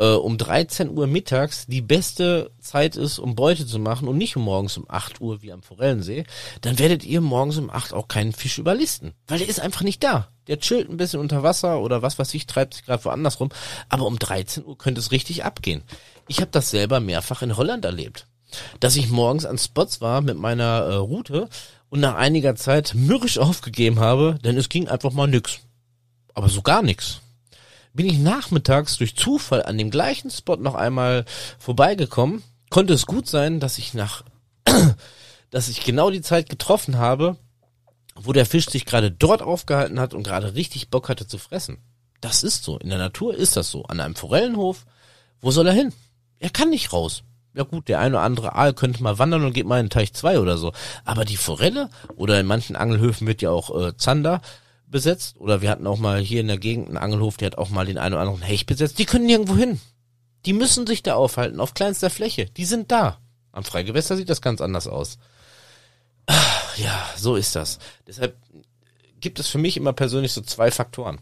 äh, 0.00 0.14
um 0.14 0.38
13 0.38 0.88
Uhr 0.96 1.06
mittags 1.06 1.66
die 1.66 1.82
beste 1.82 2.50
Zeit 2.58 2.96
ist, 2.96 3.18
um 3.18 3.34
Beute 3.34 3.66
zu 3.66 3.78
machen 3.78 4.08
und 4.08 4.16
nicht 4.16 4.34
morgens 4.34 4.76
um 4.78 4.86
8 4.88 5.20
Uhr 5.20 5.42
wie 5.42 5.52
am 5.52 5.62
Forellensee, 5.62 6.24
dann 6.62 6.78
werdet 6.78 7.04
ihr 7.04 7.20
morgens 7.20 7.58
um 7.58 7.70
8 7.70 7.92
auch 7.92 8.08
keinen 8.08 8.32
Fisch 8.32 8.58
überlisten, 8.58 9.12
weil 9.28 9.38
der 9.38 9.48
ist 9.48 9.60
einfach 9.60 9.82
nicht 9.82 10.02
da. 10.02 10.28
Der 10.48 10.58
chillt 10.58 10.88
ein 10.88 10.96
bisschen 10.96 11.20
unter 11.20 11.42
Wasser 11.42 11.80
oder 11.80 12.02
was 12.02 12.18
weiß 12.18 12.34
ich, 12.34 12.46
treibt 12.46 12.74
sich 12.74 12.84
gerade 12.84 13.04
woanders 13.04 13.38
rum, 13.38 13.50
aber 13.88 14.06
um 14.06 14.18
13 14.18 14.64
Uhr 14.64 14.76
könnte 14.78 15.00
es 15.00 15.12
richtig 15.12 15.44
abgehen. 15.44 15.82
Ich 16.26 16.40
habe 16.40 16.50
das 16.50 16.70
selber 16.70 16.98
mehrfach 16.98 17.42
in 17.42 17.56
Holland 17.56 17.84
erlebt, 17.84 18.26
dass 18.80 18.96
ich 18.96 19.10
morgens 19.10 19.44
an 19.44 19.58
Spots 19.58 20.00
war 20.00 20.22
mit 20.22 20.38
meiner 20.38 20.80
äh, 20.80 20.94
Route 20.94 21.48
und 21.90 22.00
nach 22.00 22.14
einiger 22.14 22.56
Zeit 22.56 22.94
mürrisch 22.94 23.38
aufgegeben 23.38 24.00
habe, 24.00 24.38
denn 24.42 24.56
es 24.56 24.70
ging 24.70 24.88
einfach 24.88 25.12
mal 25.12 25.26
nix. 25.26 25.60
Aber 26.32 26.48
so 26.48 26.62
gar 26.62 26.82
nix 26.82 27.20
bin 27.92 28.06
ich 28.06 28.18
nachmittags 28.18 28.96
durch 28.96 29.16
Zufall 29.16 29.62
an 29.62 29.78
dem 29.78 29.90
gleichen 29.90 30.30
Spot 30.30 30.56
noch 30.56 30.74
einmal 30.74 31.24
vorbeigekommen. 31.58 32.42
Konnte 32.70 32.92
es 32.92 33.06
gut 33.06 33.26
sein, 33.26 33.60
dass 33.60 33.78
ich 33.78 33.94
nach, 33.94 34.22
dass 35.50 35.68
ich 35.68 35.84
genau 35.84 36.10
die 36.10 36.22
Zeit 36.22 36.48
getroffen 36.48 36.98
habe, 36.98 37.36
wo 38.14 38.32
der 38.32 38.46
Fisch 38.46 38.68
sich 38.68 38.86
gerade 38.86 39.10
dort 39.10 39.42
aufgehalten 39.42 39.98
hat 39.98 40.14
und 40.14 40.22
gerade 40.22 40.54
richtig 40.54 40.90
Bock 40.90 41.08
hatte 41.08 41.26
zu 41.26 41.38
fressen. 41.38 41.78
Das 42.20 42.42
ist 42.42 42.64
so. 42.64 42.78
In 42.78 42.90
der 42.90 42.98
Natur 42.98 43.34
ist 43.34 43.56
das 43.56 43.70
so. 43.70 43.84
An 43.84 44.00
einem 44.00 44.14
Forellenhof, 44.14 44.84
wo 45.40 45.50
soll 45.50 45.66
er 45.66 45.72
hin? 45.72 45.92
Er 46.38 46.50
kann 46.50 46.70
nicht 46.70 46.92
raus. 46.92 47.22
Ja 47.54 47.64
gut, 47.64 47.88
der 47.88 47.98
eine 47.98 48.16
oder 48.16 48.24
andere 48.24 48.54
Aal 48.54 48.74
könnte 48.74 49.02
mal 49.02 49.18
wandern 49.18 49.44
und 49.44 49.52
geht 49.52 49.66
mal 49.66 49.80
in 49.80 49.90
Teich 49.90 50.12
2 50.12 50.38
oder 50.38 50.56
so. 50.56 50.72
Aber 51.04 51.24
die 51.24 51.36
Forelle, 51.36 51.90
oder 52.14 52.38
in 52.38 52.46
manchen 52.46 52.76
Angelhöfen 52.76 53.26
wird 53.26 53.42
ja 53.42 53.50
auch 53.50 53.76
äh, 53.76 53.96
Zander, 53.96 54.40
besetzt. 54.90 55.38
Oder 55.38 55.62
wir 55.62 55.70
hatten 55.70 55.86
auch 55.86 55.98
mal 55.98 56.20
hier 56.20 56.40
in 56.40 56.48
der 56.48 56.58
Gegend 56.58 56.88
einen 56.88 56.96
Angelhof, 56.96 57.36
der 57.36 57.46
hat 57.46 57.58
auch 57.58 57.70
mal 57.70 57.86
den 57.86 57.98
einen 57.98 58.14
oder 58.14 58.22
anderen 58.22 58.42
Hecht 58.42 58.66
besetzt. 58.66 58.98
Die 58.98 59.06
können 59.06 59.26
nirgendwo 59.26 59.56
hin. 59.56 59.80
Die 60.46 60.52
müssen 60.52 60.86
sich 60.86 61.02
da 61.02 61.14
aufhalten, 61.14 61.60
auf 61.60 61.74
kleinster 61.74 62.10
Fläche. 62.10 62.46
Die 62.46 62.64
sind 62.64 62.90
da. 62.90 63.18
Am 63.52 63.64
Freigewässer 63.64 64.16
sieht 64.16 64.30
das 64.30 64.42
ganz 64.42 64.60
anders 64.60 64.86
aus. 64.86 65.18
Ja, 66.76 67.10
so 67.16 67.36
ist 67.36 67.56
das. 67.56 67.78
Deshalb 68.06 68.36
gibt 69.20 69.38
es 69.38 69.48
für 69.48 69.58
mich 69.58 69.76
immer 69.76 69.92
persönlich 69.92 70.32
so 70.32 70.40
zwei 70.40 70.70
Faktoren. 70.70 71.18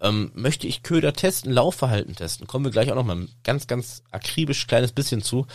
Ähm, 0.00 0.30
möchte 0.34 0.66
ich 0.66 0.82
Köder 0.82 1.12
testen, 1.14 1.52
Laufverhalten 1.52 2.14
testen, 2.14 2.46
kommen 2.46 2.64
wir 2.64 2.70
gleich 2.70 2.92
auch 2.92 2.94
noch 2.94 3.04
mal 3.04 3.26
ganz, 3.42 3.66
ganz 3.66 4.02
akribisch 4.12 4.66
kleines 4.68 4.92
bisschen 4.92 5.22
zu, 5.22 5.46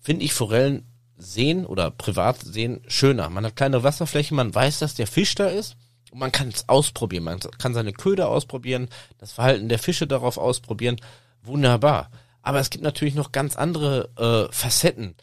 finde 0.00 0.24
ich 0.24 0.34
Forellen 0.34 0.86
sehen 1.16 1.66
oder 1.66 1.90
privat 1.90 2.42
sehen 2.42 2.82
schöner. 2.86 3.28
Man 3.30 3.44
hat 3.44 3.56
kleine 3.56 3.82
Wasserfläche, 3.82 4.34
man 4.34 4.54
weiß, 4.54 4.78
dass 4.78 4.94
der 4.94 5.06
Fisch 5.06 5.34
da 5.34 5.48
ist 5.48 5.76
und 6.10 6.18
man 6.18 6.32
kann 6.32 6.48
es 6.48 6.68
ausprobieren. 6.68 7.24
Man 7.24 7.40
kann 7.58 7.74
seine 7.74 7.92
Köder 7.92 8.28
ausprobieren, 8.28 8.88
das 9.18 9.32
Verhalten 9.32 9.68
der 9.68 9.78
Fische 9.78 10.06
darauf 10.06 10.38
ausprobieren. 10.38 10.96
Wunderbar. 11.42 12.10
Aber 12.42 12.60
es 12.60 12.70
gibt 12.70 12.84
natürlich 12.84 13.14
noch 13.14 13.32
ganz 13.32 13.56
andere 13.56 14.10
äh, 14.16 14.52
Facetten. 14.54 15.14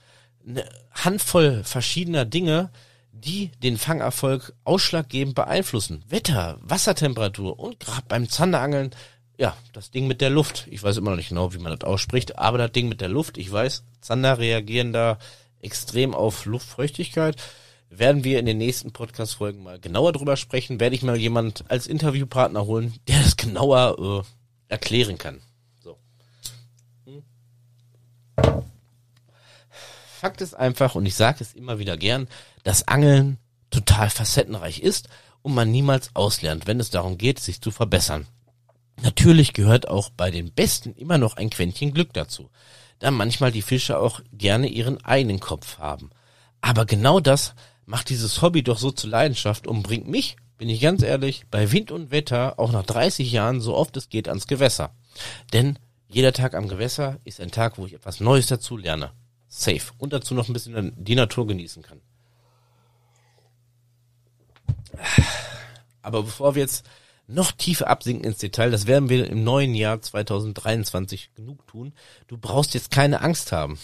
Eine 0.46 0.68
Handvoll 0.92 1.64
verschiedener 1.64 2.26
Dinge, 2.26 2.70
die 3.12 3.52
den 3.64 3.78
Fangerfolg 3.78 4.54
ausschlaggebend 4.66 5.36
beeinflussen. 5.36 6.04
Wetter, 6.10 6.58
Wassertemperatur 6.62 7.58
und 7.58 7.80
gerade 7.80 8.06
beim 8.08 8.28
Zanderangeln, 8.28 8.92
ja, 9.38 9.56
das 9.72 9.92
Ding 9.92 10.08
mit 10.08 10.22
der 10.22 10.30
Luft. 10.30 10.68
Ich 10.70 10.84
weiß 10.84 10.98
immer 10.98 11.12
noch 11.12 11.18
nicht 11.18 11.30
genau, 11.30 11.54
wie 11.54 11.60
man 11.60 11.78
das 11.78 11.88
ausspricht, 11.88 12.38
aber 12.38 12.58
das 12.58 12.72
Ding 12.72 12.90
mit 12.90 13.02
der 13.02 13.10
Luft, 13.10 13.38
ich 13.38 13.52
weiß, 13.52 13.84
Zander 14.02 14.38
reagieren 14.38 14.94
da 14.94 15.18
extrem 15.62 16.14
auf 16.14 16.46
Luftfeuchtigkeit 16.46 17.38
werden 18.00 18.24
wir 18.24 18.40
in 18.40 18.46
den 18.46 18.58
nächsten 18.58 18.92
Podcast-Folgen 18.92 19.64
mal 19.64 19.80
genauer 19.80 20.14
drüber 20.14 20.38
sprechen. 20.38 20.80
Werde 20.80 20.96
ich 20.96 21.04
mal 21.04 21.18
jemand 21.18 21.66
als 21.70 21.88
Interviewpartner 21.88 22.66
holen, 22.66 22.94
der 23.08 23.22
das 23.22 23.38
genauer 23.38 24.24
äh, 24.24 24.72
erklären 24.72 25.18
kann. 25.18 25.42
So. 25.84 25.98
Hm. 27.06 27.24
Fakt 30.20 30.42
ist 30.42 30.54
einfach, 30.54 30.96
und 30.96 31.06
ich 31.06 31.16
sage 31.16 31.40
es 31.42 31.54
immer 31.54 31.80
wieder 31.80 31.98
gern, 31.98 32.28
dass 32.64 32.88
Angeln 32.88 33.38
total 33.70 34.10
facettenreich 34.10 34.80
ist 34.80 35.10
und 35.42 35.54
man 35.54 35.72
niemals 35.72 36.16
auslernt, 36.16 36.68
wenn 36.68 36.80
es 36.80 36.90
darum 36.90 37.18
geht, 37.18 37.40
sich 37.40 37.62
zu 37.62 37.72
verbessern. 37.72 38.28
Natürlich 39.02 39.54
gehört 39.54 39.88
auch 39.88 40.10
bei 40.10 40.32
den 40.32 40.52
Besten 40.52 40.94
immer 40.96 41.18
noch 41.18 41.38
ein 41.38 41.50
Quäntchen 41.50 41.94
Glück 41.94 42.14
dazu, 42.14 42.50
da 43.00 43.12
manchmal 43.12 43.52
die 43.52 43.62
Fische 43.62 43.98
auch 43.98 44.22
gerne 44.32 44.68
ihren 44.68 45.04
eigenen 45.04 45.40
Kopf 45.40 45.80
haben. 45.80 46.12
Aber 46.62 46.86
genau 46.86 47.20
das 47.20 47.56
macht 47.86 48.10
dieses 48.10 48.42
Hobby 48.42 48.64
doch 48.64 48.78
so 48.78 48.92
zur 48.92 49.10
Leidenschaft 49.10 49.68
und 49.68 49.84
bringt 49.84 50.08
mich, 50.08 50.38
bin 50.58 50.70
ich 50.70 50.82
ganz 50.82 51.04
ehrlich, 51.04 51.46
bei 51.52 51.72
Wind 51.72 51.92
und 51.92 52.12
Wetter 52.12 52.60
auch 52.60 52.72
nach 52.72 52.86
30 52.86 53.32
Jahren 53.32 53.62
so 53.62 53.76
oft 53.76 53.98
es 53.98 54.10
geht 54.10 54.28
ans 54.28 54.48
Gewässer. 54.48 54.96
Denn 55.52 55.78
jeder 56.08 56.34
Tag 56.34 56.54
am 56.54 56.68
Gewässer 56.68 57.20
ist 57.24 57.42
ein 57.42 57.52
Tag, 57.52 57.78
wo 57.78 57.86
ich 57.86 57.94
etwas 57.94 58.20
Neues 58.20 58.48
dazu 58.48 58.78
lerne. 58.78 59.12
Safe. 59.48 59.92
Und 59.98 60.14
dazu 60.14 60.34
noch 60.34 60.48
ein 60.48 60.54
bisschen 60.54 60.94
die 60.98 61.16
Natur 61.16 61.48
genießen 61.48 61.84
kann. 61.84 62.02
Aber 66.02 66.24
bevor 66.24 66.56
wir 66.56 66.62
jetzt 66.62 66.86
noch 67.28 67.52
tiefer 67.52 67.88
absinken 67.88 68.26
ins 68.26 68.40
Detail, 68.40 68.72
das 68.72 68.88
werden 68.88 69.10
wir 69.10 69.28
im 69.28 69.44
neuen 69.44 69.74
Jahr 69.76 70.02
2023 70.02 71.34
genug 71.36 71.66
tun. 71.68 71.94
Du 72.28 72.38
brauchst 72.38 72.74
jetzt 72.74 72.92
keine 72.92 73.22
Angst 73.22 73.52
haben, 73.52 73.80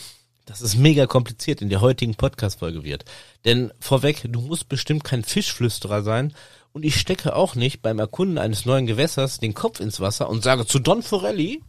dass 0.49 0.61
es 0.61 0.75
mega 0.75 1.05
kompliziert 1.05 1.61
in 1.61 1.69
der 1.69 1.79
heutigen 1.79 2.15
Podcast-Folge 2.15 2.83
wird. 2.83 3.05
Denn 3.45 3.71
vorweg, 3.79 4.25
du 4.27 4.41
musst 4.41 4.67
bestimmt 4.67 5.03
kein 5.03 5.23
Fischflüsterer 5.23 6.01
sein 6.01 6.33
und 6.73 6.83
ich 6.83 6.99
stecke 6.99 7.35
auch 7.35 7.53
nicht 7.53 7.83
beim 7.83 7.99
Erkunden 7.99 8.39
eines 8.39 8.65
neuen 8.65 8.87
Gewässers 8.87 9.39
den 9.39 9.53
Kopf 9.53 9.79
ins 9.79 9.99
Wasser 9.99 10.27
und 10.27 10.43
sage 10.43 10.65
zu 10.65 10.79
Don 10.79 11.03
Forelli, 11.03 11.61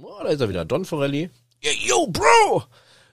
oh, 0.00 0.22
da 0.22 0.28
ist 0.28 0.40
er 0.40 0.48
wieder, 0.48 0.64
Don 0.64 0.84
Forelli, 0.84 1.30
yo, 1.60 2.06
Bro, 2.06 2.62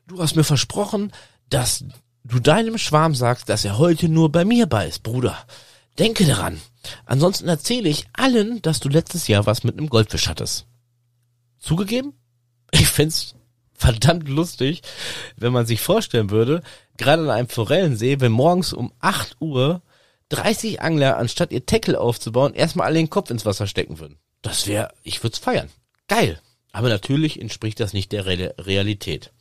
du 0.05 0.21
hast 0.21 0.35
mir 0.35 0.43
versprochen, 0.43 1.11
dass 1.49 1.83
du 2.23 2.39
deinem 2.39 2.77
Schwarm 2.77 3.15
sagst, 3.15 3.49
dass 3.49 3.65
er 3.65 3.79
heute 3.79 4.09
nur 4.09 4.31
bei 4.31 4.45
mir 4.45 4.67
beißt, 4.67 5.01
Bruder. 5.01 5.37
Denke 5.97 6.25
daran. 6.25 6.61
Ansonsten 7.05 7.47
erzähle 7.47 7.89
ich 7.89 8.05
allen, 8.13 8.61
dass 8.61 8.79
du 8.79 8.89
letztes 8.89 9.27
Jahr 9.27 9.47
was 9.47 9.63
mit 9.63 9.75
einem 9.75 9.89
Goldfisch 9.89 10.27
hattest. 10.27 10.67
Zugegeben? 11.57 12.13
Ich 12.71 12.87
find's 12.87 13.33
verdammt 13.75 14.27
lustig, 14.29 14.81
wenn 15.35 15.53
man 15.53 15.65
sich 15.65 15.81
vorstellen 15.81 16.29
würde, 16.29 16.61
gerade 16.97 17.23
an 17.23 17.29
einem 17.29 17.49
Forellensee, 17.49 18.19
wenn 18.19 18.31
morgens 18.31 18.73
um 18.73 18.93
8 18.99 19.37
Uhr 19.39 19.81
30 20.29 20.81
Angler, 20.81 21.17
anstatt 21.17 21.51
ihr 21.51 21.65
Tackle 21.65 21.99
aufzubauen, 21.99 22.53
erstmal 22.53 22.87
alle 22.87 22.97
den 22.97 23.09
Kopf 23.09 23.29
ins 23.29 23.45
Wasser 23.45 23.67
stecken 23.67 23.99
würden. 23.99 24.17
Das 24.41 24.67
wäre, 24.67 24.93
ich 25.03 25.23
würde 25.23 25.33
es 25.33 25.39
feiern. 25.39 25.69
Geil. 26.07 26.39
Aber 26.71 26.89
natürlich 26.89 27.39
entspricht 27.39 27.79
das 27.79 27.93
nicht 27.93 28.11
der 28.11 28.25
Re 28.25 28.53
Realität. 28.59 29.31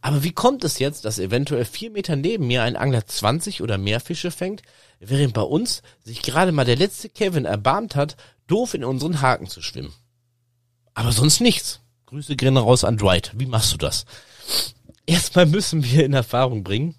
Aber 0.00 0.22
wie 0.22 0.32
kommt 0.32 0.62
es 0.64 0.78
jetzt, 0.78 1.04
dass 1.04 1.18
eventuell 1.18 1.64
vier 1.64 1.90
Meter 1.90 2.14
neben 2.14 2.46
mir 2.46 2.62
ein 2.62 2.76
Angler 2.76 3.04
20 3.04 3.62
oder 3.62 3.78
mehr 3.78 4.00
Fische 4.00 4.30
fängt, 4.30 4.62
während 5.00 5.34
bei 5.34 5.42
uns 5.42 5.82
sich 6.04 6.22
gerade 6.22 6.52
mal 6.52 6.64
der 6.64 6.76
letzte 6.76 7.08
Kevin 7.08 7.46
erbarmt 7.46 7.96
hat, 7.96 8.16
doof 8.46 8.74
in 8.74 8.84
unseren 8.84 9.20
Haken 9.20 9.48
zu 9.48 9.60
schwimmen? 9.60 9.92
Aber 10.94 11.12
sonst 11.12 11.40
nichts. 11.40 11.80
Grüße 12.12 12.36
gerne 12.36 12.60
raus 12.60 12.84
an 12.84 12.98
Dwight. 12.98 13.32
Wie 13.36 13.46
machst 13.46 13.72
du 13.72 13.78
das? 13.78 14.04
Erstmal 15.06 15.46
müssen 15.46 15.82
wir 15.82 16.04
in 16.04 16.12
Erfahrung 16.12 16.62
bringen. 16.62 16.94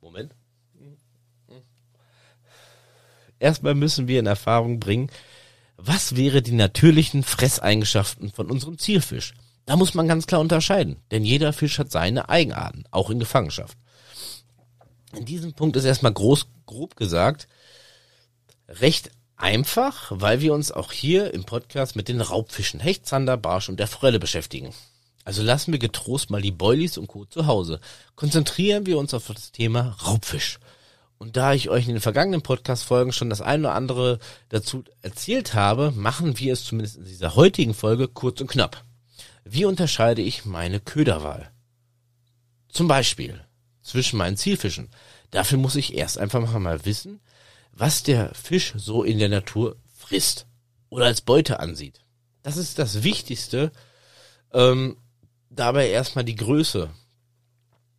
Moment. 0.00 0.34
Erstmal 3.38 3.76
müssen 3.76 4.08
wir 4.08 4.18
in 4.18 4.26
Erfahrung 4.26 4.80
bringen, 4.80 5.08
was 5.76 6.16
wäre 6.16 6.42
die 6.42 6.50
natürlichen 6.50 7.22
Fresseigenschaften 7.22 8.32
von 8.32 8.50
unserem 8.50 8.76
Zielfisch? 8.76 9.34
Da 9.66 9.76
muss 9.76 9.94
man 9.94 10.08
ganz 10.08 10.26
klar 10.26 10.40
unterscheiden, 10.40 10.96
denn 11.12 11.24
jeder 11.24 11.52
Fisch 11.52 11.78
hat 11.78 11.92
seine 11.92 12.28
Eigenarten, 12.28 12.86
auch 12.90 13.08
in 13.10 13.20
Gefangenschaft. 13.20 13.78
In 15.14 15.26
diesem 15.26 15.52
Punkt 15.52 15.76
ist 15.76 15.84
erstmal 15.84 16.12
groß, 16.12 16.48
grob 16.66 16.96
gesagt, 16.96 17.46
recht 18.66 19.12
einfach, 19.36 20.12
weil 20.14 20.40
wir 20.40 20.54
uns 20.54 20.72
auch 20.72 20.92
hier 20.92 21.32
im 21.34 21.44
Podcast 21.44 21.96
mit 21.96 22.08
den 22.08 22.20
Raubfischen 22.20 22.80
Hecht, 22.80 23.06
Zander, 23.06 23.36
Barsch 23.36 23.68
und 23.68 23.78
der 23.78 23.86
Forelle 23.86 24.18
beschäftigen. 24.18 24.74
Also 25.24 25.42
lassen 25.42 25.72
wir 25.72 25.78
getrost 25.78 26.30
mal 26.30 26.40
die 26.40 26.52
Boilies 26.52 26.98
und 26.98 27.08
Co. 27.08 27.24
zu 27.24 27.46
Hause. 27.46 27.80
Konzentrieren 28.14 28.86
wir 28.86 28.98
uns 28.98 29.12
auf 29.12 29.26
das 29.26 29.52
Thema 29.52 29.96
Raubfisch. 30.04 30.58
Und 31.18 31.36
da 31.36 31.54
ich 31.54 31.70
euch 31.70 31.88
in 31.88 31.94
den 31.94 32.00
vergangenen 32.00 32.42
Podcast-Folgen 32.42 33.12
schon 33.12 33.30
das 33.30 33.40
eine 33.40 33.68
oder 33.68 33.74
andere 33.74 34.18
dazu 34.50 34.84
erzählt 35.02 35.54
habe, 35.54 35.90
machen 35.92 36.38
wir 36.38 36.52
es 36.52 36.64
zumindest 36.64 36.98
in 36.98 37.04
dieser 37.06 37.34
heutigen 37.34 37.74
Folge 37.74 38.06
kurz 38.06 38.40
und 38.40 38.48
knapp. 38.48 38.84
Wie 39.44 39.64
unterscheide 39.64 40.22
ich 40.22 40.44
meine 40.44 40.78
Köderwahl? 40.78 41.50
Zum 42.68 42.86
Beispiel 42.86 43.40
zwischen 43.82 44.18
meinen 44.18 44.36
Zielfischen. 44.36 44.90
Dafür 45.30 45.58
muss 45.58 45.76
ich 45.76 45.94
erst 45.94 46.18
einfach 46.18 46.40
mal 46.58 46.84
wissen, 46.84 47.20
was 47.76 48.02
der 48.02 48.34
Fisch 48.34 48.72
so 48.76 49.02
in 49.02 49.18
der 49.18 49.28
Natur 49.28 49.76
frisst 49.94 50.46
oder 50.88 51.06
als 51.06 51.20
Beute 51.20 51.60
ansieht. 51.60 52.00
Das 52.42 52.56
ist 52.56 52.78
das 52.78 53.02
Wichtigste. 53.02 53.72
Ähm, 54.52 54.96
dabei 55.50 55.88
erstmal 55.90 56.24
die 56.24 56.36
Größe 56.36 56.90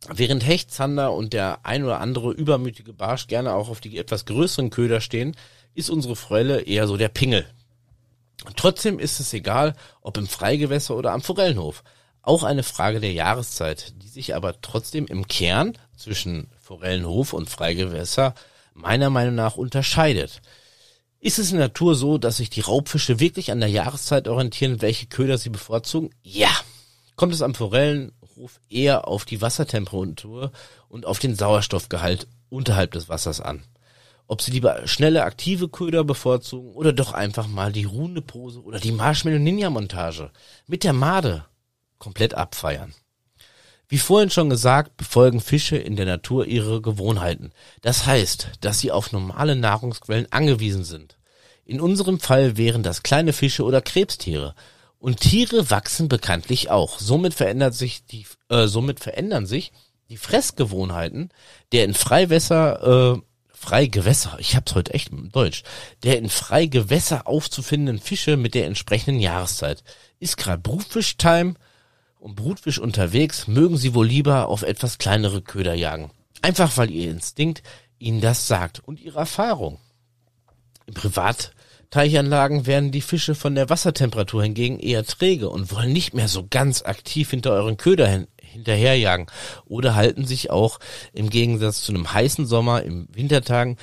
Während 0.06 0.46
Hecht, 0.46 0.70
Zander 0.70 1.12
und 1.12 1.32
der 1.32 1.66
ein 1.66 1.84
oder 1.84 2.00
andere 2.00 2.32
übermütige 2.32 2.92
Barsch 2.92 3.26
gerne 3.26 3.54
auch 3.54 3.68
auf 3.68 3.80
die 3.80 3.98
etwas 3.98 4.26
größeren 4.26 4.70
Köder 4.70 5.00
stehen, 5.00 5.36
ist 5.74 5.90
unsere 5.90 6.16
Forelle 6.16 6.60
eher 6.60 6.86
so 6.86 6.96
der 6.96 7.08
Pingel. 7.08 7.46
Trotzdem 8.54 9.00
ist 9.00 9.18
es 9.18 9.32
egal, 9.32 9.74
ob 10.00 10.16
im 10.16 10.28
Freigewässer 10.28 10.96
oder 10.96 11.12
am 11.12 11.20
Forellenhof. 11.20 11.82
Auch 12.22 12.44
eine 12.44 12.62
Frage 12.62 13.00
der 13.00 13.12
Jahreszeit, 13.12 13.94
die 14.02 14.08
sich 14.08 14.36
aber 14.36 14.60
trotzdem 14.60 15.06
im 15.06 15.26
Kern 15.26 15.76
zwischen 15.96 16.48
Forellenhof 16.60 17.32
und 17.32 17.50
Freigewässer 17.50 18.34
meiner 18.78 19.10
Meinung 19.10 19.34
nach 19.34 19.56
unterscheidet. 19.56 20.40
Ist 21.20 21.38
es 21.38 21.50
in 21.50 21.58
der 21.58 21.68
Natur 21.68 21.94
so, 21.94 22.16
dass 22.16 22.36
sich 22.36 22.48
die 22.48 22.60
Raubfische 22.60 23.18
wirklich 23.18 23.50
an 23.50 23.60
der 23.60 23.68
Jahreszeit 23.68 24.28
orientieren, 24.28 24.80
welche 24.80 25.06
Köder 25.06 25.36
sie 25.36 25.50
bevorzugen? 25.50 26.10
Ja. 26.22 26.50
Kommt 27.16 27.34
es 27.34 27.42
am 27.42 27.54
Forellen 27.54 28.12
Ruf 28.36 28.60
eher 28.70 29.08
auf 29.08 29.24
die 29.24 29.42
Wassertemperatur 29.42 30.52
und 30.88 31.06
auf 31.06 31.18
den 31.18 31.34
Sauerstoffgehalt 31.34 32.28
unterhalb 32.48 32.92
des 32.92 33.08
Wassers 33.08 33.40
an. 33.40 33.64
Ob 34.28 34.42
sie 34.42 34.52
lieber 34.52 34.86
schnelle, 34.86 35.24
aktive 35.24 35.68
Köder 35.68 36.04
bevorzugen 36.04 36.72
oder 36.72 36.92
doch 36.92 37.12
einfach 37.12 37.48
mal 37.48 37.72
die 37.72 37.84
ruhende 37.84 38.22
Pose 38.22 38.62
oder 38.62 38.78
die 38.78 38.92
Marshmallow 38.92 39.38
Ninja 39.38 39.70
Montage 39.70 40.30
mit 40.66 40.84
der 40.84 40.92
Made 40.92 41.46
komplett 41.98 42.34
abfeiern. 42.34 42.94
Wie 43.88 43.98
vorhin 43.98 44.30
schon 44.30 44.50
gesagt, 44.50 44.98
befolgen 44.98 45.40
Fische 45.40 45.76
in 45.76 45.96
der 45.96 46.04
Natur 46.04 46.46
ihre 46.46 46.82
Gewohnheiten. 46.82 47.52
Das 47.80 48.04
heißt, 48.04 48.50
dass 48.60 48.80
sie 48.80 48.92
auf 48.92 49.12
normale 49.12 49.56
Nahrungsquellen 49.56 50.30
angewiesen 50.30 50.84
sind. 50.84 51.16
In 51.64 51.80
unserem 51.80 52.20
Fall 52.20 52.58
wären 52.58 52.82
das 52.82 53.02
kleine 53.02 53.32
Fische 53.32 53.64
oder 53.64 53.80
Krebstiere. 53.80 54.54
Und 54.98 55.20
Tiere 55.20 55.70
wachsen 55.70 56.08
bekanntlich 56.08 56.70
auch. 56.70 56.98
Somit 56.98 57.32
verändert 57.32 57.74
sich 57.74 58.04
die, 58.04 58.26
äh, 58.48 58.66
somit 58.66 59.00
verändern 59.00 59.46
sich 59.46 59.72
die 60.10 60.16
Fressgewohnheiten 60.16 61.30
der 61.72 61.84
in 61.84 61.94
Freiwässer, 61.94 63.16
äh, 63.16 63.20
Freigewässer, 63.52 64.36
ich 64.38 64.54
hab's 64.54 64.74
heute 64.74 64.94
echt 64.94 65.10
im 65.10 65.30
Deutsch, 65.30 65.62
der 66.02 66.18
in 66.18 66.28
Freigewässer 66.28 67.26
aufzufindenden 67.26 67.98
Fische 67.98 68.36
mit 68.36 68.54
der 68.54 68.66
entsprechenden 68.66 69.20
Jahreszeit. 69.20 69.82
Ist 70.20 70.36
gerade 70.36 70.62
Brutfisch-Time 70.62 71.54
und 72.18 72.36
Brutfisch 72.36 72.78
unterwegs, 72.78 73.46
mögen 73.46 73.76
sie 73.76 73.94
wohl 73.94 74.06
lieber 74.06 74.48
auf 74.48 74.62
etwas 74.62 74.98
kleinere 74.98 75.42
Köder 75.42 75.74
jagen. 75.74 76.10
Einfach 76.42 76.76
weil 76.76 76.90
ihr 76.90 77.10
Instinkt 77.10 77.62
ihnen 77.98 78.20
das 78.20 78.46
sagt 78.46 78.80
und 78.80 79.00
ihre 79.00 79.18
Erfahrung. 79.18 79.78
Im 80.86 80.94
Privat 80.94 81.52
Teichanlagen 81.90 82.66
werden 82.66 82.92
die 82.92 83.00
Fische 83.00 83.34
von 83.34 83.54
der 83.54 83.70
Wassertemperatur 83.70 84.42
hingegen 84.42 84.78
eher 84.78 85.04
träge 85.04 85.48
und 85.48 85.72
wollen 85.72 85.92
nicht 85.92 86.12
mehr 86.12 86.28
so 86.28 86.46
ganz 86.48 86.82
aktiv 86.82 87.30
hinter 87.30 87.52
euren 87.52 87.76
Köder 87.76 88.06
hin 88.06 88.26
hinterherjagen 88.36 89.26
oder 89.66 89.94
halten 89.94 90.24
sich 90.24 90.50
auch 90.50 90.78
im 91.12 91.28
Gegensatz 91.28 91.82
zu 91.82 91.92
einem 91.92 92.12
heißen 92.12 92.46
Sommer 92.46 92.82
im 92.82 93.06
Wintertagen 93.12 93.76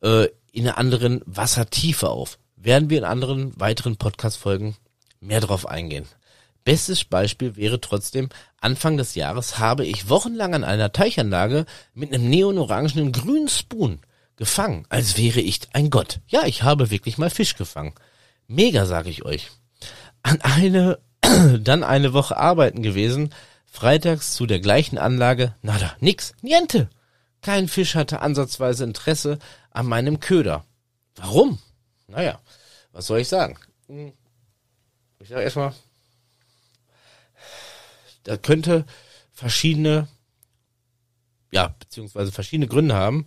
äh, 0.00 0.28
in 0.52 0.66
einer 0.66 0.78
anderen 0.78 1.22
Wassertiefe 1.26 2.08
auf. 2.08 2.38
Werden 2.56 2.88
wir 2.88 2.98
in 2.98 3.04
anderen 3.04 3.58
weiteren 3.58 3.96
Podcast-Folgen 3.96 4.76
mehr 5.20 5.40
drauf 5.40 5.66
eingehen. 5.66 6.06
Bestes 6.64 7.04
Beispiel 7.04 7.56
wäre 7.56 7.80
trotzdem, 7.80 8.28
Anfang 8.60 8.96
des 8.96 9.14
Jahres 9.14 9.58
habe 9.58 9.84
ich 9.84 10.08
wochenlang 10.08 10.54
an 10.54 10.64
einer 10.64 10.92
Teichanlage 10.92 11.66
mit 11.94 12.12
einem 12.12 12.28
neonorangenen 12.28 13.10
grünen 13.12 13.48
Spoon 13.48 14.00
gefangen, 14.36 14.86
als 14.88 15.16
wäre 15.16 15.40
ich 15.40 15.60
ein 15.72 15.90
Gott. 15.90 16.20
Ja, 16.28 16.44
ich 16.44 16.62
habe 16.62 16.90
wirklich 16.90 17.18
mal 17.18 17.30
Fisch 17.30 17.56
gefangen. 17.56 17.94
Mega, 18.46 18.86
sage 18.86 19.10
ich 19.10 19.24
euch. 19.24 19.50
An 20.22 20.40
eine, 20.40 20.98
dann 21.60 21.82
eine 21.82 22.12
Woche 22.12 22.36
arbeiten 22.36 22.82
gewesen, 22.82 23.34
freitags 23.66 24.32
zu 24.34 24.46
der 24.46 24.60
gleichen 24.60 24.98
Anlage, 24.98 25.54
nada, 25.62 25.96
nix, 26.00 26.34
niente. 26.42 26.88
Kein 27.40 27.66
Fisch 27.66 27.96
hatte 27.96 28.20
ansatzweise 28.20 28.84
Interesse 28.84 29.38
an 29.70 29.86
meinem 29.86 30.20
Köder. 30.20 30.64
Warum? 31.16 31.58
Naja, 32.06 32.38
was 32.92 33.06
soll 33.06 33.20
ich 33.20 33.28
sagen? 33.28 33.58
Hm. 33.88 34.12
Ich 35.18 35.28
sage 35.28 35.42
erstmal, 35.42 35.72
da 38.24 38.36
könnte 38.36 38.84
verschiedene, 39.32 40.08
ja, 41.50 41.74
beziehungsweise 41.78 42.32
verschiedene 42.32 42.68
Gründe 42.68 42.94
haben. 42.94 43.26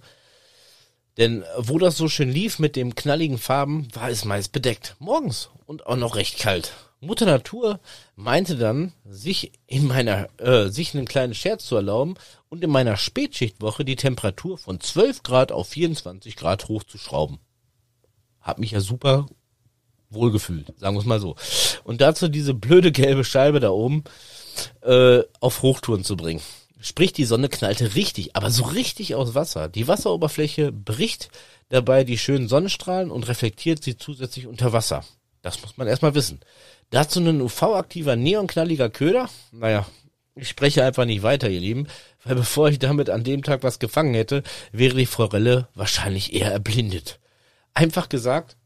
Denn 1.17 1.45
wo 1.57 1.79
das 1.79 1.95
so 1.95 2.09
schön 2.09 2.29
lief 2.29 2.59
mit 2.59 2.75
den 2.75 2.95
knalligen 2.95 3.37
Farben, 3.37 3.87
war 3.93 4.09
es 4.09 4.25
meist 4.25 4.51
bedeckt. 4.51 4.95
Morgens 4.99 5.49
und 5.65 5.87
auch 5.87 5.95
noch 5.95 6.15
recht 6.15 6.39
kalt. 6.39 6.73
Mutter 6.99 7.25
Natur 7.25 7.79
meinte 8.15 8.55
dann, 8.55 8.93
sich 9.05 9.51
in 9.67 9.87
meiner, 9.87 10.27
äh, 10.39 10.69
sich 10.69 10.93
einen 10.93 11.07
kleinen 11.07 11.33
Scherz 11.33 11.65
zu 11.65 11.75
erlauben 11.75 12.15
und 12.49 12.63
in 12.63 12.69
meiner 12.69 12.97
Spätschichtwoche 12.97 13.85
die 13.85 13.95
Temperatur 13.95 14.57
von 14.57 14.79
12 14.79 15.23
Grad 15.23 15.51
auf 15.51 15.69
24 15.69 16.35
Grad 16.35 16.67
hochzuschrauben. 16.67 17.39
Hab 18.41 18.59
mich 18.59 18.71
ja 18.71 18.79
super 18.79 19.27
wohlgefühlt, 20.09 20.73
sagen 20.77 20.95
wir 20.95 21.01
es 21.01 21.05
mal 21.05 21.19
so. 21.19 21.35
Und 21.83 22.01
dazu 22.01 22.27
diese 22.27 22.53
blöde 22.53 22.91
gelbe 22.91 23.23
Scheibe 23.23 23.59
da 23.59 23.69
oben 23.69 24.03
äh, 24.81 25.21
auf 25.39 25.61
Hochtouren 25.61 26.03
zu 26.03 26.15
bringen. 26.17 26.41
Sprich, 26.79 27.13
die 27.13 27.25
Sonne 27.25 27.49
knallte 27.49 27.95
richtig, 27.95 28.35
aber 28.35 28.51
so 28.51 28.63
richtig 28.63 29.15
aus 29.15 29.33
Wasser. 29.33 29.69
Die 29.69 29.87
Wasseroberfläche 29.87 30.71
bricht 30.71 31.29
dabei 31.69 32.03
die 32.03 32.17
schönen 32.17 32.47
Sonnenstrahlen 32.47 33.09
und 33.11 33.27
reflektiert 33.27 33.83
sie 33.83 33.97
zusätzlich 33.97 34.45
unter 34.45 34.71
Wasser. 34.71 35.03
Das 35.41 35.61
muss 35.61 35.77
man 35.77 35.87
erstmal 35.87 36.15
wissen. 36.15 36.41
Dazu 36.91 37.19
ein 37.19 37.41
UV-aktiver, 37.41 38.15
neonknalliger 38.15 38.89
Köder. 38.89 39.29
Naja, 39.51 39.85
ich 40.35 40.49
spreche 40.49 40.83
einfach 40.83 41.05
nicht 41.05 41.23
weiter, 41.23 41.49
ihr 41.49 41.59
Lieben, 41.59 41.87
weil 42.23 42.35
bevor 42.35 42.69
ich 42.69 42.77
damit 42.77 43.09
an 43.09 43.23
dem 43.23 43.41
Tag 43.41 43.63
was 43.63 43.79
gefangen 43.79 44.13
hätte, 44.13 44.43
wäre 44.71 44.95
die 44.95 45.05
Forelle 45.05 45.69
wahrscheinlich 45.73 46.33
eher 46.33 46.51
erblindet. 46.51 47.19
Einfach 47.73 48.09
gesagt, 48.09 48.57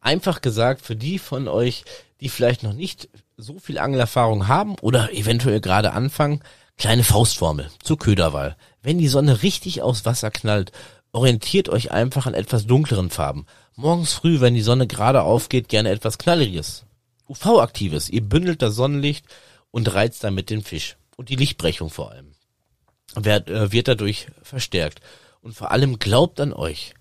einfach 0.00 0.40
gesagt, 0.40 0.82
für 0.82 0.96
die 0.96 1.18
von 1.18 1.48
euch, 1.48 1.84
die 2.20 2.28
vielleicht 2.28 2.62
noch 2.62 2.72
nicht 2.72 3.08
so 3.36 3.58
viel 3.58 3.78
Angelerfahrung 3.78 4.48
haben 4.48 4.76
oder 4.80 5.12
eventuell 5.12 5.60
gerade 5.60 5.92
anfangen, 5.92 6.42
kleine 6.76 7.04
Faustformel 7.04 7.70
zur 7.82 7.98
Köderwahl. 7.98 8.56
Wenn 8.82 8.98
die 8.98 9.08
Sonne 9.08 9.42
richtig 9.42 9.82
aus 9.82 10.04
Wasser 10.04 10.30
knallt, 10.30 10.72
orientiert 11.12 11.68
euch 11.68 11.90
einfach 11.90 12.26
an 12.26 12.34
etwas 12.34 12.66
dunkleren 12.66 13.10
Farben. 13.10 13.46
Morgens 13.76 14.12
früh, 14.12 14.40
wenn 14.40 14.54
die 14.54 14.62
Sonne 14.62 14.86
gerade 14.86 15.22
aufgeht, 15.22 15.68
gerne 15.68 15.90
etwas 15.90 16.18
knalliges. 16.18 16.84
UV-aktives, 17.28 18.08
ihr 18.08 18.22
bündelt 18.22 18.62
das 18.62 18.74
Sonnenlicht 18.74 19.24
und 19.70 19.92
reizt 19.94 20.24
damit 20.24 20.50
den 20.50 20.62
Fisch. 20.62 20.96
Und 21.16 21.28
die 21.28 21.36
Lichtbrechung 21.36 21.90
vor 21.90 22.10
allem. 22.10 22.32
Wird, 23.14 23.50
äh, 23.50 23.72
wird 23.72 23.88
dadurch 23.88 24.26
verstärkt. 24.42 25.00
Und 25.42 25.54
vor 25.54 25.70
allem 25.70 25.98
glaubt 25.98 26.40
an 26.40 26.52
euch. 26.52 26.94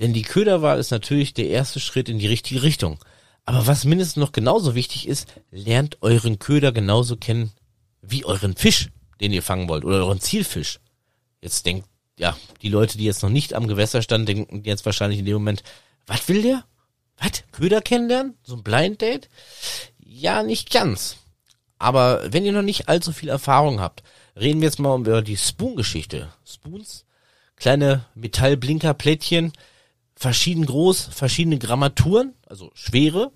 Denn 0.00 0.12
die 0.12 0.22
Köderwahl 0.22 0.78
ist 0.78 0.90
natürlich 0.90 1.34
der 1.34 1.48
erste 1.48 1.80
Schritt 1.80 2.08
in 2.08 2.18
die 2.18 2.26
richtige 2.26 2.62
Richtung. 2.62 2.98
Aber 3.44 3.66
was 3.66 3.84
mindestens 3.84 4.16
noch 4.16 4.32
genauso 4.32 4.74
wichtig 4.74 5.08
ist, 5.08 5.28
lernt 5.50 5.98
euren 6.00 6.38
Köder 6.38 6.72
genauso 6.72 7.16
kennen 7.16 7.52
wie 8.00 8.24
euren 8.24 8.56
Fisch, 8.56 8.88
den 9.20 9.32
ihr 9.32 9.42
fangen 9.42 9.68
wollt, 9.68 9.84
oder 9.84 9.98
euren 9.98 10.20
Zielfisch. 10.20 10.80
Jetzt 11.40 11.66
denkt, 11.66 11.88
ja, 12.18 12.36
die 12.62 12.68
Leute, 12.68 12.98
die 12.98 13.04
jetzt 13.04 13.22
noch 13.22 13.30
nicht 13.30 13.54
am 13.54 13.68
Gewässer 13.68 14.02
standen, 14.02 14.26
denken 14.26 14.62
jetzt 14.64 14.86
wahrscheinlich 14.86 15.18
in 15.18 15.24
dem 15.24 15.34
Moment, 15.34 15.62
was 16.06 16.28
will 16.28 16.42
der? 16.42 16.64
Was? 17.18 17.44
Köder 17.52 17.80
kennenlernen? 17.80 18.36
So 18.42 18.56
ein 18.56 18.62
Blind 18.62 19.00
Date? 19.00 19.28
Ja, 19.98 20.42
nicht 20.42 20.70
ganz. 20.70 21.16
Aber 21.78 22.32
wenn 22.32 22.44
ihr 22.44 22.52
noch 22.52 22.62
nicht 22.62 22.88
allzu 22.88 23.12
viel 23.12 23.28
Erfahrung 23.28 23.80
habt, 23.80 24.02
reden 24.36 24.60
wir 24.60 24.68
jetzt 24.68 24.78
mal 24.78 24.98
über 24.98 25.22
die 25.22 25.36
Spoon-Geschichte. 25.36 26.32
Spoons, 26.44 27.04
kleine 27.56 28.06
Metallblinkerplättchen, 28.14 29.52
verschieden 30.22 30.64
groß, 30.64 31.08
verschiedene 31.12 31.58
Grammaturen, 31.58 32.34
also 32.46 32.70
schwere 32.74 33.32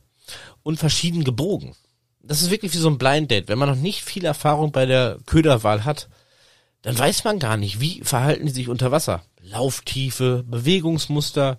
und 0.63 0.79
verschieden 0.79 1.25
gebogen. 1.25 1.75
Das 2.23 2.43
ist 2.43 2.51
wirklich 2.51 2.73
wie 2.75 2.79
so 2.79 2.89
ein 2.89 2.99
Blind 2.99 3.31
Date. 3.31 3.49
Wenn 3.49 3.59
man 3.59 3.69
noch 3.69 3.77
nicht 3.77 4.05
viel 4.05 4.25
Erfahrung 4.25 4.71
bei 4.71 4.87
der 4.87 5.19
Köderwahl 5.27 5.85
hat, 5.85 6.09
dann 6.83 6.97
weiß 6.97 7.25
man 7.25 7.41
gar 7.41 7.57
nicht, 7.57 7.81
wie 7.81 8.03
verhalten 8.05 8.47
die 8.47 8.53
sich 8.53 8.69
unter 8.69 8.93
Wasser. 8.93 9.25
Lauftiefe, 9.43 10.45
Bewegungsmuster, 10.47 11.59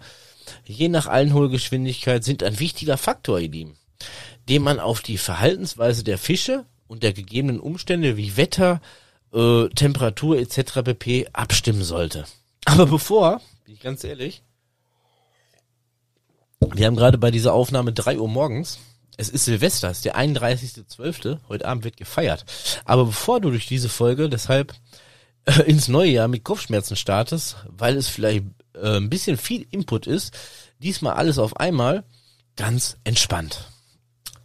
je 0.65 0.87
nach 0.87 1.07
Einholgeschwindigkeit 1.07 2.23
sind 2.23 2.41
ein 2.41 2.59
wichtiger 2.59 2.97
Faktor, 2.97 3.39
ihr 3.39 3.49
Lieben, 3.49 3.77
den 4.47 4.63
man 4.63 4.79
auf 4.79 5.01
die 5.01 5.17
Verhaltensweise 5.17 6.05
der 6.05 6.17
Fische 6.17 6.65
und 6.87 7.03
der 7.03 7.11
gegebenen 7.11 7.59
Umstände 7.59 8.15
wie 8.15 8.37
Wetter, 8.37 8.79
äh, 9.33 9.67
Temperatur 9.75 10.37
etc. 10.37 10.83
pp. 10.85 11.27
abstimmen 11.33 11.83
sollte. 11.83 12.25
Aber 12.63 12.85
bevor, 12.85 13.41
bin 13.65 13.73
ich 13.73 13.81
ganz 13.81 14.05
ehrlich, 14.05 14.43
wir 16.59 16.85
haben 16.85 16.95
gerade 16.95 17.17
bei 17.17 17.31
dieser 17.31 17.53
Aufnahme 17.53 17.93
drei 17.93 18.17
Uhr 18.17 18.27
morgens. 18.27 18.79
Es 19.17 19.29
ist 19.29 19.45
Silvester, 19.45 19.89
es 19.89 19.97
ist 19.97 20.05
der 20.05 20.15
31.12. 20.15 21.39
Heute 21.49 21.67
Abend 21.67 21.83
wird 21.83 21.97
gefeiert. 21.97 22.45
Aber 22.85 23.05
bevor 23.05 23.41
du 23.41 23.49
durch 23.49 23.67
diese 23.67 23.89
Folge 23.89 24.29
deshalb 24.29 24.73
äh, 25.45 25.63
ins 25.63 25.87
neue 25.87 26.11
Jahr 26.11 26.27
mit 26.27 26.43
Kopfschmerzen 26.43 26.95
startest, 26.95 27.57
weil 27.67 27.97
es 27.97 28.07
vielleicht 28.07 28.45
äh, 28.73 28.97
ein 28.97 29.09
bisschen 29.09 29.37
viel 29.37 29.65
Input 29.71 30.05
ist, 30.05 30.37
diesmal 30.79 31.13
alles 31.13 31.39
auf 31.39 31.57
einmal, 31.57 32.03
ganz 32.55 32.97
entspannt. 33.03 33.71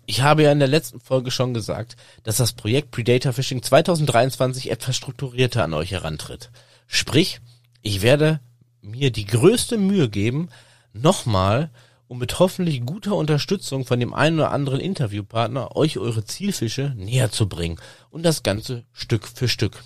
Ich 0.06 0.22
habe 0.22 0.42
ja 0.42 0.52
in 0.52 0.58
der 0.58 0.68
letzten 0.68 1.00
Folge 1.00 1.30
schon 1.30 1.54
gesagt, 1.54 1.96
dass 2.22 2.36
das 2.36 2.52
Projekt 2.52 2.90
Predator 2.90 3.32
Fishing 3.32 3.62
2023 3.62 4.70
etwas 4.70 4.96
strukturierter 4.96 5.64
an 5.64 5.74
euch 5.74 5.92
herantritt. 5.92 6.50
Sprich, 6.86 7.40
ich 7.82 8.02
werde 8.02 8.40
mir 8.80 9.10
die 9.10 9.26
größte 9.26 9.78
Mühe 9.78 10.08
geben, 10.08 10.48
nochmal 10.92 11.70
um 12.12 12.18
mit 12.18 12.38
hoffentlich 12.38 12.84
guter 12.84 13.16
Unterstützung 13.16 13.86
von 13.86 13.98
dem 13.98 14.12
einen 14.12 14.38
oder 14.38 14.50
anderen 14.50 14.80
Interviewpartner 14.80 15.74
euch 15.76 15.96
eure 15.96 16.26
Zielfische 16.26 16.92
näher 16.94 17.32
zu 17.32 17.48
bringen 17.48 17.80
und 18.10 18.22
das 18.22 18.42
Ganze 18.42 18.84
Stück 18.92 19.26
für 19.26 19.48
Stück. 19.48 19.82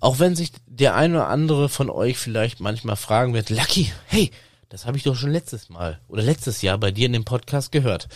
Auch 0.00 0.18
wenn 0.18 0.34
sich 0.34 0.50
der 0.66 0.96
eine 0.96 1.18
oder 1.18 1.28
andere 1.28 1.68
von 1.68 1.88
euch 1.88 2.18
vielleicht 2.18 2.58
manchmal 2.58 2.96
fragen 2.96 3.32
wird, 3.32 3.48
Lucky, 3.48 3.92
hey, 4.06 4.32
das 4.70 4.86
habe 4.86 4.96
ich 4.96 5.04
doch 5.04 5.14
schon 5.14 5.30
letztes 5.30 5.68
Mal 5.68 6.00
oder 6.08 6.24
letztes 6.24 6.62
Jahr 6.62 6.78
bei 6.78 6.90
dir 6.90 7.06
in 7.06 7.12
dem 7.12 7.24
Podcast 7.24 7.70
gehört. 7.70 8.08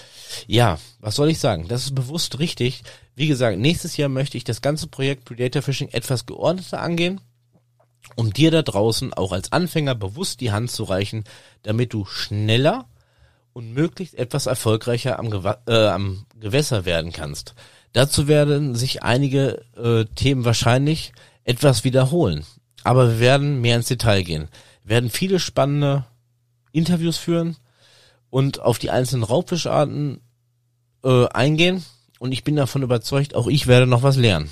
Ja, 0.48 0.80
was 0.98 1.14
soll 1.14 1.30
ich 1.30 1.38
sagen? 1.38 1.68
Das 1.68 1.84
ist 1.84 1.94
bewusst 1.94 2.40
richtig. 2.40 2.82
Wie 3.14 3.28
gesagt, 3.28 3.60
nächstes 3.60 3.96
Jahr 3.96 4.08
möchte 4.08 4.36
ich 4.36 4.42
das 4.42 4.60
ganze 4.60 4.88
Projekt 4.88 5.24
Predator 5.24 5.62
Fishing 5.62 5.90
etwas 5.90 6.26
geordneter 6.26 6.80
angehen, 6.80 7.20
um 8.16 8.32
dir 8.32 8.50
da 8.50 8.62
draußen 8.62 9.14
auch 9.14 9.30
als 9.30 9.52
Anfänger 9.52 9.94
bewusst 9.94 10.40
die 10.40 10.50
Hand 10.50 10.72
zu 10.72 10.82
reichen, 10.82 11.22
damit 11.62 11.92
du 11.92 12.06
schneller 12.06 12.88
und 13.56 13.72
möglichst 13.72 14.18
etwas 14.18 14.44
erfolgreicher 14.44 15.18
am, 15.18 15.30
Gew 15.30 15.50
äh, 15.66 15.86
am 15.86 16.26
Gewässer 16.38 16.84
werden 16.84 17.10
kannst. 17.10 17.54
Dazu 17.94 18.28
werden 18.28 18.74
sich 18.74 19.02
einige 19.02 19.64
äh, 19.78 20.04
Themen 20.14 20.44
wahrscheinlich 20.44 21.14
etwas 21.44 21.82
wiederholen. 21.82 22.44
Aber 22.84 23.12
wir 23.12 23.18
werden 23.18 23.62
mehr 23.62 23.76
ins 23.76 23.88
Detail 23.88 24.24
gehen. 24.24 24.48
Wir 24.84 24.96
werden 24.96 25.08
viele 25.08 25.40
spannende 25.40 26.04
Interviews 26.72 27.16
führen 27.16 27.56
und 28.28 28.60
auf 28.60 28.78
die 28.78 28.90
einzelnen 28.90 29.22
Raubfischarten 29.22 30.20
äh, 31.02 31.26
eingehen. 31.28 31.82
Und 32.18 32.32
ich 32.32 32.44
bin 32.44 32.56
davon 32.56 32.82
überzeugt, 32.82 33.34
auch 33.34 33.46
ich 33.46 33.66
werde 33.66 33.86
noch 33.86 34.02
was 34.02 34.18
lernen. 34.18 34.50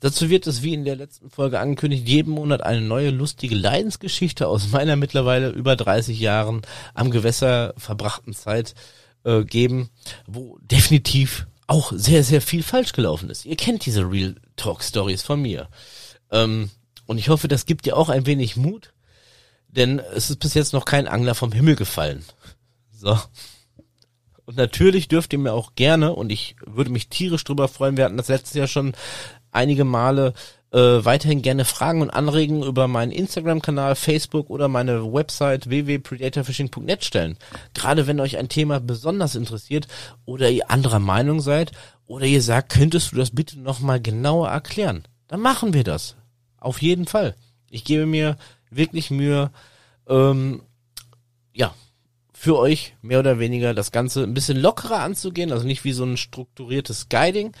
Dazu 0.00 0.28
wird 0.28 0.46
es, 0.46 0.62
wie 0.62 0.74
in 0.74 0.84
der 0.84 0.96
letzten 0.96 1.30
Folge 1.30 1.60
angekündigt, 1.60 2.06
jeden 2.08 2.32
Monat 2.32 2.62
eine 2.62 2.82
neue 2.82 3.10
lustige 3.10 3.54
Leidensgeschichte 3.54 4.48
aus 4.48 4.68
meiner 4.68 4.96
mittlerweile 4.96 5.48
über 5.50 5.76
30 5.76 6.18
Jahren 6.18 6.62
am 6.92 7.10
Gewässer 7.10 7.74
verbrachten 7.78 8.34
Zeit 8.34 8.74
äh, 9.24 9.44
geben, 9.44 9.88
wo 10.26 10.58
definitiv 10.60 11.46
auch 11.66 11.92
sehr, 11.94 12.22
sehr 12.24 12.42
viel 12.42 12.62
falsch 12.62 12.92
gelaufen 12.92 13.30
ist. 13.30 13.46
Ihr 13.46 13.56
kennt 13.56 13.86
diese 13.86 14.02
Real 14.02 14.36
Talk 14.56 14.82
Stories 14.82 15.22
von 15.22 15.40
mir. 15.40 15.68
Ähm, 16.30 16.70
und 17.06 17.18
ich 17.18 17.28
hoffe, 17.28 17.48
das 17.48 17.66
gibt 17.66 17.86
dir 17.86 17.96
auch 17.96 18.08
ein 18.08 18.26
wenig 18.26 18.56
Mut, 18.56 18.92
denn 19.68 19.98
es 19.98 20.30
ist 20.30 20.40
bis 20.40 20.54
jetzt 20.54 20.72
noch 20.72 20.84
kein 20.84 21.08
Angler 21.08 21.34
vom 21.34 21.52
Himmel 21.52 21.76
gefallen. 21.76 22.24
So. 22.92 23.18
Und 24.46 24.56
natürlich 24.56 25.08
dürft 25.08 25.32
ihr 25.32 25.38
mir 25.38 25.52
auch 25.52 25.74
gerne, 25.74 26.14
und 26.14 26.30
ich 26.30 26.56
würde 26.66 26.90
mich 26.90 27.08
tierisch 27.08 27.44
drüber 27.44 27.68
freuen, 27.68 27.96
wir 27.96 28.04
hatten 28.04 28.18
das 28.18 28.28
letztes 28.28 28.54
Jahr 28.54 28.66
schon 28.66 28.92
einige 29.54 29.84
Male 29.84 30.34
äh, 30.74 31.04
weiterhin 31.04 31.40
gerne 31.40 31.64
Fragen 31.64 32.02
und 32.02 32.10
Anregungen 32.10 32.64
über 32.64 32.88
meinen 32.88 33.12
Instagram-Kanal, 33.12 33.94
Facebook 33.94 34.50
oder 34.50 34.66
meine 34.66 35.12
Website 35.12 35.68
www.predatorfishing.net 35.68 37.04
stellen. 37.04 37.38
Gerade 37.74 38.08
wenn 38.08 38.18
euch 38.18 38.36
ein 38.38 38.48
Thema 38.48 38.80
besonders 38.80 39.36
interessiert 39.36 39.86
oder 40.24 40.50
ihr 40.50 40.70
anderer 40.70 40.98
Meinung 40.98 41.40
seid 41.40 41.70
oder 42.06 42.26
ihr 42.26 42.42
sagt, 42.42 42.72
könntest 42.72 43.12
du 43.12 43.16
das 43.16 43.30
bitte 43.30 43.60
nochmal 43.60 44.00
genauer 44.00 44.48
erklären, 44.48 45.04
dann 45.28 45.40
machen 45.40 45.74
wir 45.74 45.84
das. 45.84 46.16
Auf 46.58 46.82
jeden 46.82 47.06
Fall. 47.06 47.36
Ich 47.70 47.84
gebe 47.84 48.04
mir 48.04 48.36
wirklich 48.70 49.10
Mühe, 49.10 49.50
ähm, 50.08 50.62
ja, 51.52 51.72
für 52.32 52.58
euch 52.58 52.94
mehr 53.00 53.20
oder 53.20 53.38
weniger 53.38 53.74
das 53.74 53.92
Ganze 53.92 54.24
ein 54.24 54.34
bisschen 54.34 54.58
lockerer 54.60 55.00
anzugehen, 55.00 55.52
also 55.52 55.66
nicht 55.66 55.84
wie 55.84 55.92
so 55.92 56.04
ein 56.04 56.16
strukturiertes 56.16 57.08
Guiding, 57.08 57.52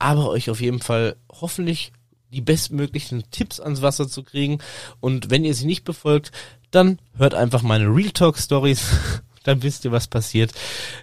aber 0.00 0.28
euch 0.28 0.50
auf 0.50 0.60
jeden 0.60 0.80
Fall 0.80 1.16
hoffentlich 1.30 1.92
die 2.32 2.40
bestmöglichen 2.40 3.24
Tipps 3.30 3.60
ans 3.60 3.82
Wasser 3.82 4.08
zu 4.08 4.22
kriegen. 4.22 4.58
Und 5.00 5.30
wenn 5.30 5.44
ihr 5.44 5.54
sie 5.54 5.66
nicht 5.66 5.84
befolgt, 5.84 6.32
dann 6.70 6.98
hört 7.16 7.34
einfach 7.34 7.62
meine 7.62 7.86
Real 7.86 8.10
Talk 8.10 8.38
Stories. 8.38 8.82
dann 9.42 9.62
wisst 9.62 9.84
ihr, 9.84 9.92
was 9.92 10.06
passiert, 10.06 10.52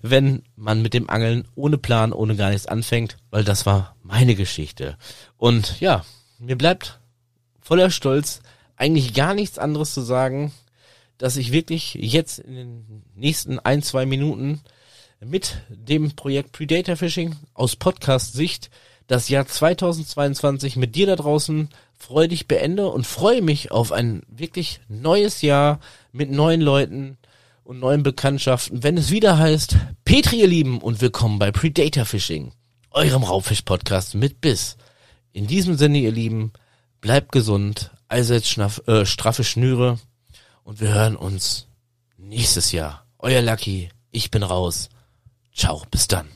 wenn 0.02 0.44
man 0.56 0.82
mit 0.82 0.94
dem 0.94 1.10
Angeln 1.10 1.48
ohne 1.56 1.78
Plan, 1.78 2.14
ohne 2.14 2.36
gar 2.36 2.52
nichts 2.52 2.68
anfängt, 2.68 3.18
weil 3.32 3.44
das 3.44 3.66
war 3.66 3.96
meine 4.04 4.36
Geschichte. 4.36 4.98
Und 5.38 5.80
ja, 5.80 6.06
mir 6.38 6.56
bleibt 6.56 7.00
voller 7.62 7.90
Stolz 7.90 8.42
eigentlich 8.76 9.14
gar 9.14 9.34
nichts 9.34 9.58
anderes 9.58 9.94
zu 9.94 10.02
sagen, 10.02 10.54
dass 11.18 11.36
ich 11.36 11.52
wirklich 11.52 11.96
jetzt 11.96 12.38
in 12.40 12.56
den 12.56 13.04
nächsten 13.16 13.58
ein, 13.60 13.82
zwei 13.82 14.06
Minuten 14.06 14.62
mit 15.20 15.58
dem 15.70 16.16
Projekt 16.16 16.52
Predator 16.52 16.96
Fishing 16.96 17.36
aus 17.54 17.76
Podcast-Sicht 17.76 18.70
das 19.08 19.30
Jahr 19.30 19.48
2022 19.48 20.76
mit 20.76 20.96
dir 20.96 21.08
da 21.08 21.16
draußen 21.16 21.70
freudig 21.98 22.48
beende 22.48 22.90
und 22.90 23.08
freue 23.08 23.42
mich 23.42 23.72
auf 23.72 23.92
ein 23.92 24.22
wirklich 24.28 24.80
neues 24.88 25.42
Jahr 25.42 25.80
mit 26.12 26.30
neuen 26.30 26.62
Leuten 26.62 27.18
und 27.64 27.80
neuen 27.80 28.04
Bekanntschaften, 28.04 28.84
wenn 28.84 28.98
es 28.98 29.10
wieder 29.10 29.38
heißt, 29.38 29.78
Petri 30.06 30.42
ihr 30.42 30.48
Lieben 30.48 30.80
und 30.80 31.02
willkommen 31.02 31.40
bei 31.40 31.52
Predator 31.52 32.06
Fishing, 32.06 32.52
eurem 32.92 33.24
Raubfisch-Podcast 33.24 34.16
mit 34.16 34.40
Biss. 34.40 34.78
In 35.32 35.48
diesem 35.48 35.76
Sinne, 35.78 35.98
ihr 35.98 36.12
Lieben, 36.12 36.54
bleibt 37.02 37.32
gesund, 37.32 37.92
allseits 38.08 38.50
schnaff, 38.50 38.82
äh, 38.88 39.06
straffe 39.06 39.44
Schnüre 39.44 40.00
und 40.64 40.80
wir 40.80 40.94
hören 40.94 41.16
uns 41.16 41.68
nächstes 42.18 42.72
Jahr. 42.72 43.06
Euer 43.18 43.42
Lucky, 43.42 43.90
ich 44.12 44.32
bin 44.32 44.44
raus. 44.44 44.90
Ciao, 45.58 45.82
bis 45.90 46.08
dann. 46.08 46.28